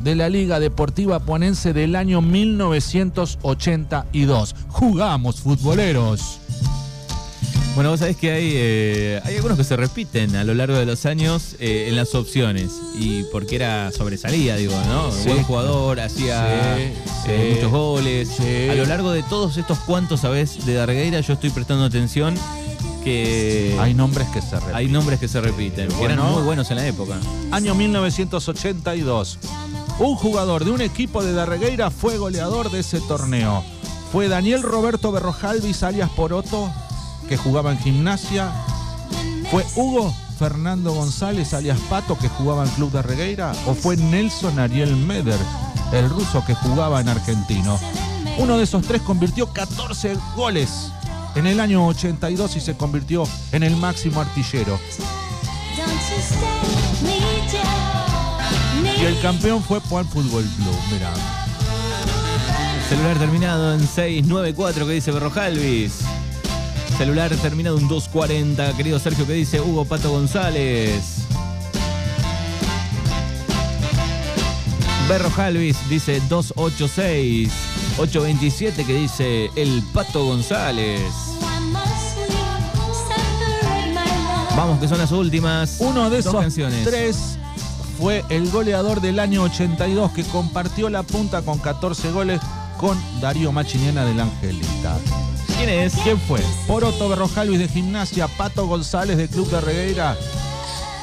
de 0.00 0.14
la 0.14 0.28
Liga 0.28 0.60
Deportiva 0.60 1.20
Ponense 1.20 1.72
del 1.72 1.96
año 1.96 2.20
1982. 2.20 4.54
Jugamos, 4.68 5.40
futboleros. 5.40 6.38
Bueno, 7.74 7.88
vos 7.88 8.00
sabés 8.00 8.18
que 8.18 8.30
hay, 8.30 8.52
eh, 8.54 9.22
hay 9.24 9.36
algunos 9.36 9.56
que 9.56 9.64
se 9.64 9.74
repiten 9.74 10.36
a 10.36 10.44
lo 10.44 10.52
largo 10.52 10.76
de 10.76 10.84
los 10.84 11.06
años 11.06 11.56
eh, 11.58 11.86
en 11.88 11.96
las 11.96 12.14
opciones. 12.14 12.72
Y 12.98 13.22
porque 13.32 13.56
era 13.56 13.90
sobresalía, 13.90 14.56
digo, 14.56 14.74
¿no? 14.86 15.10
Sí. 15.12 15.28
Buen 15.28 15.44
jugador, 15.44 15.98
hacía 15.98 16.76
Sí, 16.76 16.82
eh, 16.82 16.94
sí. 17.24 17.30
muchos 17.54 17.70
goles. 17.72 18.28
A 18.70 18.74
lo 18.74 18.84
largo 18.84 19.12
de 19.12 19.22
todos 19.22 19.56
estos 19.56 19.78
cuantos, 19.78 20.20
¿sabés? 20.20 20.66
De 20.66 20.74
Dargueira, 20.74 21.20
yo 21.20 21.32
estoy 21.32 21.48
prestando 21.48 21.86
atención 21.86 22.34
que 23.04 23.76
Hay 23.80 23.94
nombres 23.94 24.28
que 24.28 24.40
se 24.40 24.56
repiten. 24.56 24.74
hay 24.74 24.88
nombres 24.88 25.18
que 25.20 25.28
se 25.28 25.40
repiten. 25.40 25.88
que 25.88 26.04
eran 26.04 26.20
muy 26.32 26.42
buenos 26.42 26.70
en 26.70 26.76
la 26.76 26.86
época. 26.86 27.18
Año 27.50 27.74
1982. 27.74 29.38
Un 29.98 30.16
jugador 30.16 30.64
de 30.64 30.70
un 30.70 30.80
equipo 30.80 31.22
de 31.22 31.32
Darregueira 31.32 31.90
fue 31.90 32.16
goleador 32.18 32.70
de 32.70 32.80
ese 32.80 33.00
torneo. 33.00 33.62
Fue 34.10 34.28
Daniel 34.28 34.62
Roberto 34.62 35.12
Berrojalvis 35.12 35.82
alias 35.82 36.10
Poroto, 36.10 36.70
que 37.28 37.36
jugaba 37.36 37.72
en 37.72 37.78
gimnasia. 37.78 38.50
Fue 39.50 39.64
Hugo 39.76 40.14
Fernando 40.38 40.92
González 40.92 41.54
alias 41.54 41.78
Pato, 41.88 42.18
que 42.18 42.28
jugaba 42.28 42.64
en 42.64 42.70
Club 42.70 42.90
de 42.92 43.02
Regueira. 43.02 43.52
O 43.66 43.74
fue 43.74 43.96
Nelson 43.96 44.58
Ariel 44.58 44.96
Meder, 44.96 45.38
el 45.92 46.08
ruso 46.10 46.42
que 46.46 46.54
jugaba 46.54 47.00
en 47.00 47.08
Argentino. 47.08 47.78
Uno 48.38 48.56
de 48.56 48.64
esos 48.64 48.82
tres 48.86 49.02
convirtió 49.02 49.52
14 49.52 50.16
goles 50.34 50.90
en 51.34 51.46
el 51.46 51.60
año 51.60 51.86
82 51.86 52.56
y 52.56 52.60
se 52.60 52.76
convirtió 52.76 53.24
en 53.52 53.62
el 53.62 53.76
máximo 53.76 54.20
artillero. 54.20 54.78
Y 59.00 59.04
el 59.04 59.20
campeón 59.20 59.62
fue 59.62 59.80
Puan 59.80 60.06
Fútbol 60.06 60.44
Club, 60.44 60.76
mira. 60.92 61.12
Celular 62.88 63.18
terminado 63.18 63.74
en 63.74 63.80
694 63.80 64.86
que 64.86 64.92
dice 64.92 65.10
Berrojalvis. 65.10 66.00
Celular 66.98 67.34
terminado 67.36 67.78
en 67.78 67.88
240, 67.88 68.76
querido 68.76 68.98
Sergio, 68.98 69.26
que 69.26 69.32
dice 69.32 69.60
Hugo 69.60 69.84
Pato 69.84 70.10
González. 70.10 71.22
Berrojalvis 75.08 75.76
dice 75.88 76.20
286. 76.28 77.50
827 77.98 78.84
que 78.84 78.94
dice 78.94 79.50
El 79.56 79.82
Pato 79.92 80.24
González. 80.24 81.00
Vamos, 84.56 84.78
que 84.80 84.88
son 84.88 84.98
las 84.98 85.12
últimas. 85.12 85.76
Uno 85.80 86.10
de 86.10 86.18
esos 86.18 86.34
canciones. 86.34 86.84
tres 86.84 87.38
fue 87.98 88.24
el 88.28 88.50
goleador 88.50 89.00
del 89.00 89.18
año 89.18 89.42
82 89.44 90.12
que 90.12 90.24
compartió 90.24 90.90
la 90.90 91.02
punta 91.02 91.42
con 91.42 91.58
14 91.58 92.10
goles 92.12 92.40
con 92.78 92.98
Darío 93.20 93.52
Machiniena 93.52 94.04
del 94.04 94.20
Angelita. 94.20 94.98
¿Quién 95.56 95.68
es? 95.68 95.94
¿Quién 96.02 96.18
fue? 96.18 96.40
Poroto 96.66 97.08
Berrojalvis 97.08 97.58
de 97.58 97.68
Gimnasia, 97.68 98.28
Pato 98.28 98.66
González 98.66 99.16
de 99.16 99.28
Club 99.28 99.48
de 99.50 99.60
Regueira 99.60 100.16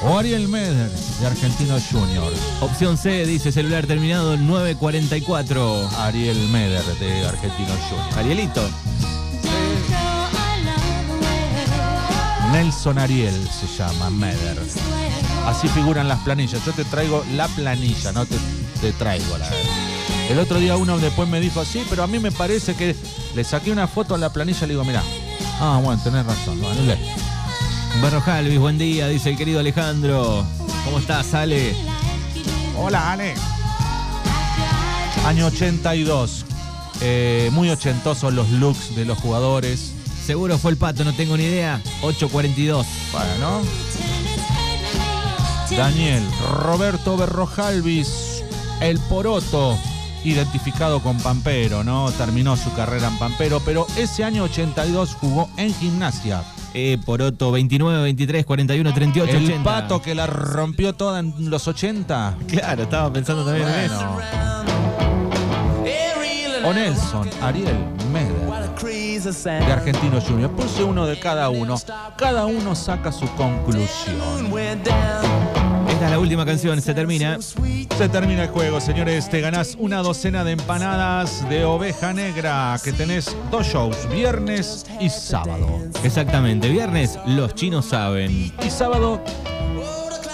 Ariel 0.02 0.48
Meder 0.48 0.90
de 1.20 1.26
Argentinos 1.26 1.82
Juniors. 1.90 2.36
Opción 2.60 2.96
C 2.96 3.26
dice 3.26 3.52
celular 3.52 3.86
terminado 3.86 4.34
en 4.34 4.46
944. 4.46 5.90
Ariel 5.98 6.48
Meder 6.48 6.84
de 6.98 7.26
Argentinos 7.26 7.78
Juniors. 7.90 8.16
Arielito. 8.16 8.62
Nelson 12.52 12.98
Ariel 12.98 13.48
se 13.48 13.66
llama 13.76 14.10
Meder. 14.10 14.58
Así 15.46 15.68
figuran 15.68 16.08
las 16.08 16.20
planillas. 16.20 16.64
Yo 16.64 16.72
te 16.72 16.84
traigo 16.84 17.22
la 17.34 17.46
planilla, 17.48 18.12
no 18.12 18.24
te, 18.24 18.36
te 18.80 18.92
traigo 18.92 19.36
la 19.36 19.48
El 20.30 20.38
otro 20.38 20.58
día 20.58 20.76
uno 20.76 20.98
después 20.98 21.28
me 21.28 21.40
dijo, 21.40 21.64
sí, 21.64 21.84
pero 21.90 22.02
a 22.02 22.06
mí 22.06 22.18
me 22.18 22.32
parece 22.32 22.74
que 22.74 22.96
le 23.34 23.44
saqué 23.44 23.70
una 23.70 23.86
foto 23.86 24.14
a 24.14 24.18
la 24.18 24.32
planilla 24.32 24.58
y 24.58 24.62
le 24.62 24.72
digo, 24.74 24.84
mira, 24.84 25.02
ah, 25.60 25.78
bueno, 25.82 26.00
tenés 26.02 26.24
razón. 26.24 26.58
Lee. 27.94 28.00
Berrojalvis, 28.00 28.58
buen 28.58 28.78
día, 28.78 29.08
dice 29.08 29.30
el 29.30 29.36
querido 29.36 29.60
Alejandro. 29.60 30.44
¿Cómo 30.84 30.98
estás, 30.98 31.34
Ale? 31.34 31.74
Hola, 32.76 33.12
Ale. 33.12 33.34
Año 35.24 35.46
82. 35.46 36.46
Eh, 37.02 37.50
muy 37.52 37.70
ochentosos 37.70 38.32
los 38.32 38.48
looks 38.50 38.94
de 38.94 39.04
los 39.04 39.18
jugadores. 39.18 39.92
Seguro 40.24 40.58
fue 40.58 40.72
el 40.72 40.76
pato, 40.76 41.04
no 41.04 41.14
tengo 41.14 41.36
ni 41.36 41.44
idea. 41.44 41.80
842. 42.02 42.86
Bueno. 43.12 43.62
Daniel 45.76 46.22
Roberto 46.62 47.16
Berrojalvis, 47.16 48.42
el 48.80 48.98
Poroto, 48.98 49.78
identificado 50.24 51.00
con 51.00 51.16
Pampero, 51.18 51.84
¿no? 51.84 52.10
Terminó 52.12 52.56
su 52.56 52.72
carrera 52.74 53.08
en 53.08 53.18
Pampero, 53.18 53.60
pero 53.64 53.86
ese 53.96 54.24
año 54.24 54.44
82 54.44 55.14
jugó 55.14 55.48
en 55.56 55.72
gimnasia. 55.74 56.42
Eh, 56.72 56.98
Poroto, 57.04 57.50
29, 57.50 58.02
23, 58.02 58.44
41, 58.44 58.94
38, 58.94 59.36
el 59.36 59.44
80. 59.44 59.64
pato 59.64 60.00
que 60.00 60.14
la 60.14 60.26
rompió 60.26 60.92
toda 60.94 61.18
en 61.20 61.50
los 61.50 61.66
80. 61.66 62.36
Claro, 62.46 62.82
estaba 62.84 63.12
pensando 63.12 63.44
también 63.44 63.68
en 63.68 63.74
eso. 63.80 64.18
O 66.62 66.74
Nelson, 66.74 67.28
Ariel, 67.40 67.74
Meder, 68.12 68.36
de 69.44 69.72
Argentinos 69.72 70.24
Juniors. 70.24 70.52
Puse 70.54 70.84
uno 70.84 71.06
de 71.06 71.18
cada 71.18 71.48
uno. 71.48 71.76
Cada 72.16 72.44
uno 72.46 72.74
saca 72.74 73.10
su 73.10 73.26
conclusión. 73.34 74.50
Última 76.20 76.46
canción, 76.46 76.80
se 76.80 76.94
termina. 76.94 77.38
Se 77.40 78.08
termina 78.08 78.44
el 78.44 78.48
juego, 78.48 78.80
señores. 78.80 79.28
Te 79.28 79.40
ganás 79.40 79.76
una 79.78 79.98
docena 79.98 80.44
de 80.44 80.52
empanadas 80.52 81.48
de 81.48 81.64
oveja 81.64 82.12
negra 82.12 82.78
que 82.82 82.92
tenés 82.92 83.36
dos 83.50 83.66
shows, 83.66 83.96
viernes 84.10 84.86
y 85.00 85.10
sábado. 85.10 85.66
Exactamente, 86.04 86.68
viernes 86.68 87.18
los 87.26 87.54
chinos 87.54 87.86
saben. 87.86 88.52
Y 88.64 88.70
sábado, 88.70 89.20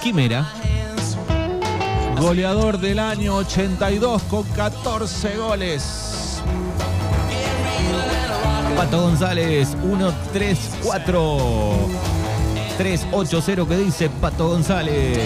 Quimera, 0.03 0.47
goleador 2.21 2.79
del 2.79 2.99
año 2.99 3.37
82 3.37 4.23
con 4.25 4.45
14 4.45 5.37
goles. 5.37 6.43
Pato 8.77 9.01
González, 9.01 9.77
1-3-4. 9.79 12.26
3-8-0 12.79 13.67
que 13.67 13.77
dice 13.79 14.11
Pato 14.11 14.49
González. 14.49 15.19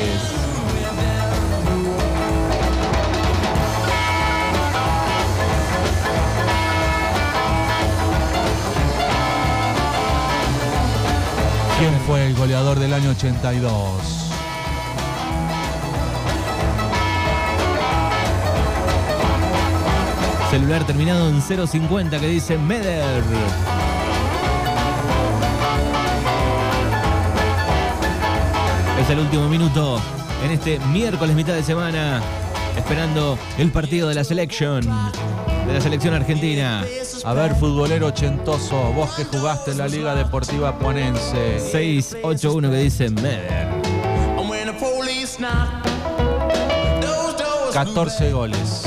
¿Quién 11.79 11.99
fue 12.07 12.27
el 12.27 12.37
goleador 12.37 12.79
del 12.79 12.93
año 12.93 13.11
82? 13.11 14.21
Celular 20.51 20.85
terminado 20.85 21.29
en 21.29 21.41
050 21.41 22.21
que 22.21 22.27
dice 22.27 22.59
Meder. 22.59 23.23
El 29.11 29.19
último 29.19 29.49
minuto 29.49 30.01
en 30.45 30.53
este 30.53 30.79
miércoles 30.79 31.35
mitad 31.35 31.55
de 31.55 31.65
semana, 31.65 32.23
esperando 32.77 33.37
el 33.59 33.73
partido 33.73 34.09
de 34.09 34.15
la 34.15 34.23
selección, 34.23 34.83
de 35.67 35.73
la 35.73 35.81
selección 35.81 36.15
argentina. 36.15 36.85
A 37.25 37.35
ver, 37.35 37.57
futbolero 37.57 38.07
ochentoso, 38.07 38.93
vos 38.93 39.11
que 39.17 39.25
jugaste 39.25 39.73
en 39.73 39.79
la 39.79 39.89
Liga 39.89 40.15
Deportiva 40.15 40.79
Ponense. 40.79 41.59
681 41.59 42.71
que 42.71 42.77
dice 42.77 43.11
Meder. 43.11 43.69
14 47.73 48.31
goles 48.31 48.85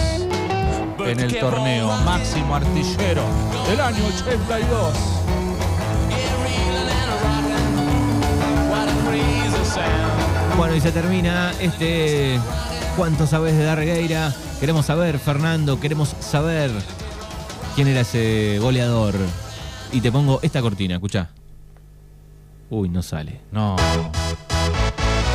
en 1.06 1.20
el 1.20 1.38
torneo. 1.38 1.88
Máximo 2.06 2.56
artillero 2.56 3.24
del 3.68 3.82
año 3.82 4.06
82. 4.06 5.24
Bueno, 10.58 10.76
y 10.76 10.82
se 10.82 10.92
termina 10.92 11.52
este 11.60 12.40
¿Cuánto 12.96 13.26
sabes 13.26 13.58
de 13.58 13.64
Darregueira? 13.64 14.32
Queremos 14.60 14.86
saber, 14.86 15.18
Fernando, 15.18 15.80
queremos 15.80 16.16
saber 16.20 16.70
quién 17.76 17.88
era 17.88 18.02
ese 18.02 18.60
goleador. 18.60 19.16
Y 19.92 20.00
te 20.00 20.12
pongo 20.12 20.40
esta 20.44 20.62
cortina, 20.62 20.96
escucha. 20.96 21.32
Uy, 22.70 22.90
no 22.90 23.02
sale. 23.02 23.42
No. 23.52 23.78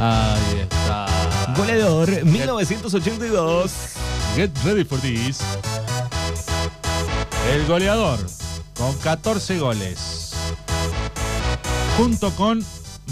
Ahí 0.00 0.60
está. 0.60 1.06
Goleador 1.56 2.24
1982. 2.24 3.72
Get 4.36 4.50
ready 4.64 4.84
for 4.84 5.00
this. 5.00 5.40
El 7.52 7.66
goleador 7.66 8.20
con 8.76 8.96
14 8.98 9.58
goles. 9.58 10.32
Junto 11.96 12.30
con 12.36 12.64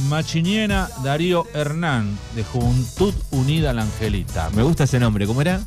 Machiniena 0.09 0.89
Darío 1.03 1.47
Hernán 1.55 2.19
de 2.35 2.45
Juventud 2.45 3.15
Unida 3.31 3.73
La 3.73 3.83
Angelita. 3.83 4.51
Me 4.51 4.63
gusta 4.63 4.85
ese 4.85 5.01
nombre, 5.01 5.27
¿cómo 5.27 5.41
era? 5.41 5.61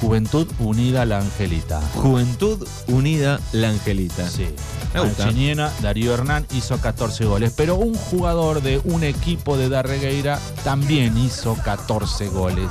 Juventud 0.00 0.46
Unida 0.58 1.04
La 1.04 1.18
Angelita. 1.18 1.80
Juventud 1.94 2.66
Unida 2.88 3.40
La 3.52 3.68
Angelita. 3.70 4.28
Sí. 4.28 4.48
Me 4.92 5.00
gusta. 5.00 5.26
Machiniena 5.26 5.72
Darío 5.82 6.14
Hernán 6.14 6.46
hizo 6.54 6.78
14 6.78 7.24
goles, 7.24 7.52
pero 7.56 7.76
un 7.76 7.94
jugador 7.94 8.62
de 8.62 8.80
un 8.84 9.04
equipo 9.04 9.56
de 9.56 9.68
Darregueira 9.68 10.38
también 10.62 11.16
hizo 11.16 11.54
14 11.64 12.28
goles. 12.28 12.70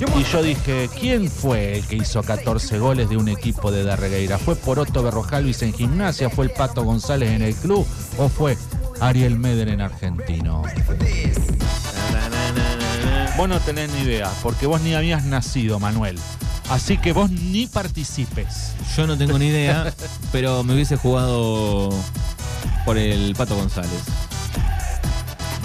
Y 0.00 0.24
yo 0.32 0.42
dije, 0.42 0.88
¿quién 0.98 1.30
fue 1.30 1.76
el 1.76 1.86
que 1.86 1.96
hizo 1.96 2.22
14 2.22 2.78
goles 2.78 3.10
de 3.10 3.18
un 3.18 3.28
equipo 3.28 3.70
de 3.70 3.84
Darregueira? 3.84 4.38
¿Fue 4.38 4.56
Poroto 4.56 5.02
Berrojalvis 5.02 5.60
en 5.60 5.74
gimnasia? 5.74 6.30
¿Fue 6.30 6.46
el 6.46 6.52
Pato 6.52 6.84
González 6.84 7.30
en 7.30 7.42
el 7.42 7.54
club? 7.54 7.86
¿O 8.16 8.30
fue 8.30 8.56
Ariel 9.00 9.38
Meder 9.38 9.68
en 9.68 9.82
argentino? 9.82 10.62
Vos 13.36 13.48
no 13.48 13.60
tenés 13.60 13.92
ni 13.92 14.00
idea, 14.00 14.30
porque 14.42 14.66
vos 14.66 14.80
ni 14.80 14.94
habías 14.94 15.24
nacido, 15.24 15.78
Manuel. 15.78 16.18
Así 16.70 16.96
que 16.96 17.12
vos 17.12 17.30
ni 17.30 17.66
participes. 17.66 18.72
Yo 18.96 19.06
no 19.06 19.18
tengo 19.18 19.38
ni 19.38 19.48
idea, 19.48 19.92
pero 20.32 20.64
me 20.64 20.74
hubiese 20.74 20.96
jugado 20.96 21.90
por 22.86 22.96
el 22.96 23.34
Pato 23.34 23.54
González. 23.54 24.29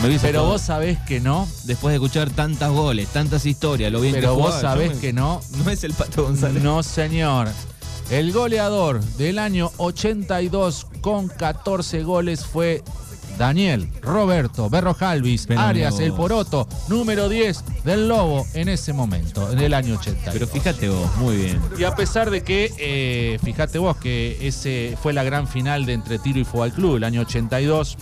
Me 0.07 0.19
Pero 0.19 0.45
vos 0.45 0.61
sabés 0.61 0.97
que 1.07 1.19
no. 1.19 1.47
después 1.63 1.91
de 1.91 1.95
escuchar 1.95 2.29
tantas 2.29 2.71
goles, 2.71 3.07
tantas 3.09 3.45
historias, 3.45 3.91
lo 3.91 4.01
bien 4.01 4.13
Pero 4.15 4.29
que 4.29 4.33
vos 4.35 4.45
jugaba, 4.55 4.61
yo 4.61 4.67
sabés 4.67 4.95
me- 4.95 4.99
que 5.01 5.13
no. 5.13 5.41
No 5.63 5.69
es 5.71 5.83
el 5.83 5.93
Pato 5.93 6.23
González. 6.23 6.61
No, 6.63 6.83
señor. 6.83 7.47
El 8.11 8.31
goleador 8.31 9.01
del 9.17 9.39
año 9.39 9.71
82 9.77 10.85
con 11.01 11.27
14 11.27 12.03
goles 12.03 12.45
fue 12.45 12.83
Daniel 13.39 13.89
Roberto 14.01 14.69
Berrojalvis 14.69 15.45
Pero 15.47 15.59
Arias, 15.59 15.93
vos. 15.93 15.99
el 16.01 16.13
poroto, 16.13 16.67
número 16.87 17.27
10 17.27 17.63
del 17.83 18.07
Lobo 18.07 18.45
en 18.53 18.69
ese 18.69 18.93
momento, 18.93 19.51
en 19.51 19.59
el 19.59 19.73
año 19.73 19.95
82. 19.95 20.33
Pero 20.33 20.47
fíjate 20.47 20.87
vos, 20.87 21.15
muy 21.17 21.35
bien. 21.35 21.59
Y 21.77 21.83
a 21.83 21.95
pesar 21.95 22.29
de 22.29 22.43
que, 22.43 22.71
eh, 22.77 23.39
fíjate 23.43 23.77
vos, 23.79 23.97
que 23.97 24.37
ese 24.47 24.95
fue 25.01 25.11
la 25.11 25.23
gran 25.23 25.47
final 25.47 25.85
de 25.85 25.93
entre 25.93 26.19
Tiro 26.19 26.39
y 26.39 26.43
Fútbol 26.45 26.71
Club, 26.71 26.95
el 26.97 27.03
año 27.03 27.21
82, 27.21 27.97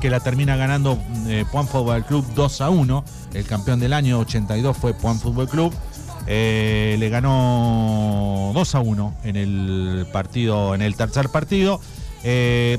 que 0.00 0.10
la 0.10 0.20
termina 0.20 0.56
ganando 0.56 0.98
eh, 1.26 1.44
Fútbol 1.50 2.04
Club 2.04 2.24
2 2.34 2.60
a 2.60 2.70
1. 2.70 3.04
El 3.34 3.44
campeón 3.44 3.80
del 3.80 3.92
año 3.92 4.18
82 4.20 4.76
fue 4.76 4.94
Puan 4.94 5.18
Fútbol 5.18 5.48
Club. 5.48 5.72
Eh, 6.26 6.96
le 6.98 7.08
ganó 7.08 8.52
2 8.54 8.74
a 8.74 8.80
1 8.80 9.14
en 9.24 9.36
el 9.36 10.06
partido, 10.12 10.74
en 10.74 10.82
el 10.82 10.96
tercer 10.96 11.28
partido. 11.28 11.80
Eh, 12.24 12.78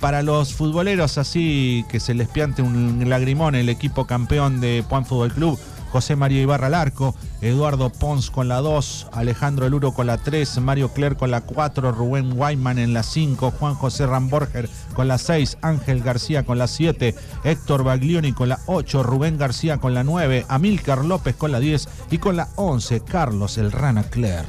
para 0.00 0.22
los 0.22 0.54
futboleros 0.54 1.18
así 1.18 1.84
que 1.88 2.00
se 2.00 2.14
les 2.14 2.28
piante 2.28 2.62
un 2.62 3.08
lagrimón 3.08 3.54
el 3.54 3.68
equipo 3.68 4.06
campeón 4.06 4.60
de 4.60 4.84
Puan 4.88 5.06
Fútbol 5.06 5.32
Club, 5.32 5.58
José 5.90 6.16
María 6.16 6.42
Ibarra 6.42 6.68
al 6.68 6.74
arco, 6.74 7.14
Eduardo 7.40 7.90
Pons 7.90 8.30
con 8.30 8.48
la 8.48 8.58
2, 8.58 9.08
Alejandro 9.12 9.66
Eluro 9.66 9.92
con 9.92 10.06
la 10.06 10.18
3, 10.18 10.60
Mario 10.60 10.92
Cler 10.92 11.16
con 11.16 11.30
la 11.30 11.40
4, 11.40 11.92
Rubén 11.92 12.34
Guayman 12.34 12.78
en 12.78 12.94
la 12.94 13.02
5, 13.02 13.52
Juan 13.58 13.74
José 13.74 14.06
Ramborger 14.06 14.68
con 14.94 15.08
la 15.08 15.18
6, 15.18 15.58
Ángel 15.62 16.02
García 16.02 16.44
con 16.44 16.58
la 16.58 16.66
7, 16.66 17.14
Héctor 17.44 17.84
Baglioni 17.84 18.32
con 18.32 18.48
la 18.48 18.58
8, 18.66 19.02
Rubén 19.02 19.38
García 19.38 19.78
con 19.78 19.94
la 19.94 20.04
9, 20.04 20.46
Amílcar 20.48 21.04
López 21.04 21.36
con 21.36 21.52
la 21.52 21.60
10 21.60 21.88
y 22.10 22.18
con 22.18 22.36
la 22.36 22.48
11, 22.56 23.00
Carlos 23.00 23.58
El 23.58 23.72
Rana 23.72 24.04
Cler. 24.04 24.44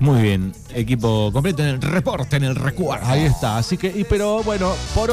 Muy 0.00 0.22
bien. 0.22 0.52
Equipo 0.74 1.30
completo 1.32 1.62
en 1.62 1.68
el 1.68 1.82
reporte, 1.82 2.36
en 2.36 2.44
el 2.44 2.56
recuerdo. 2.56 3.06
Ahí 3.06 3.24
está, 3.24 3.58
así 3.58 3.76
que, 3.76 3.88
y, 3.88 4.04
pero 4.04 4.42
bueno, 4.42 4.72
por 4.94 5.08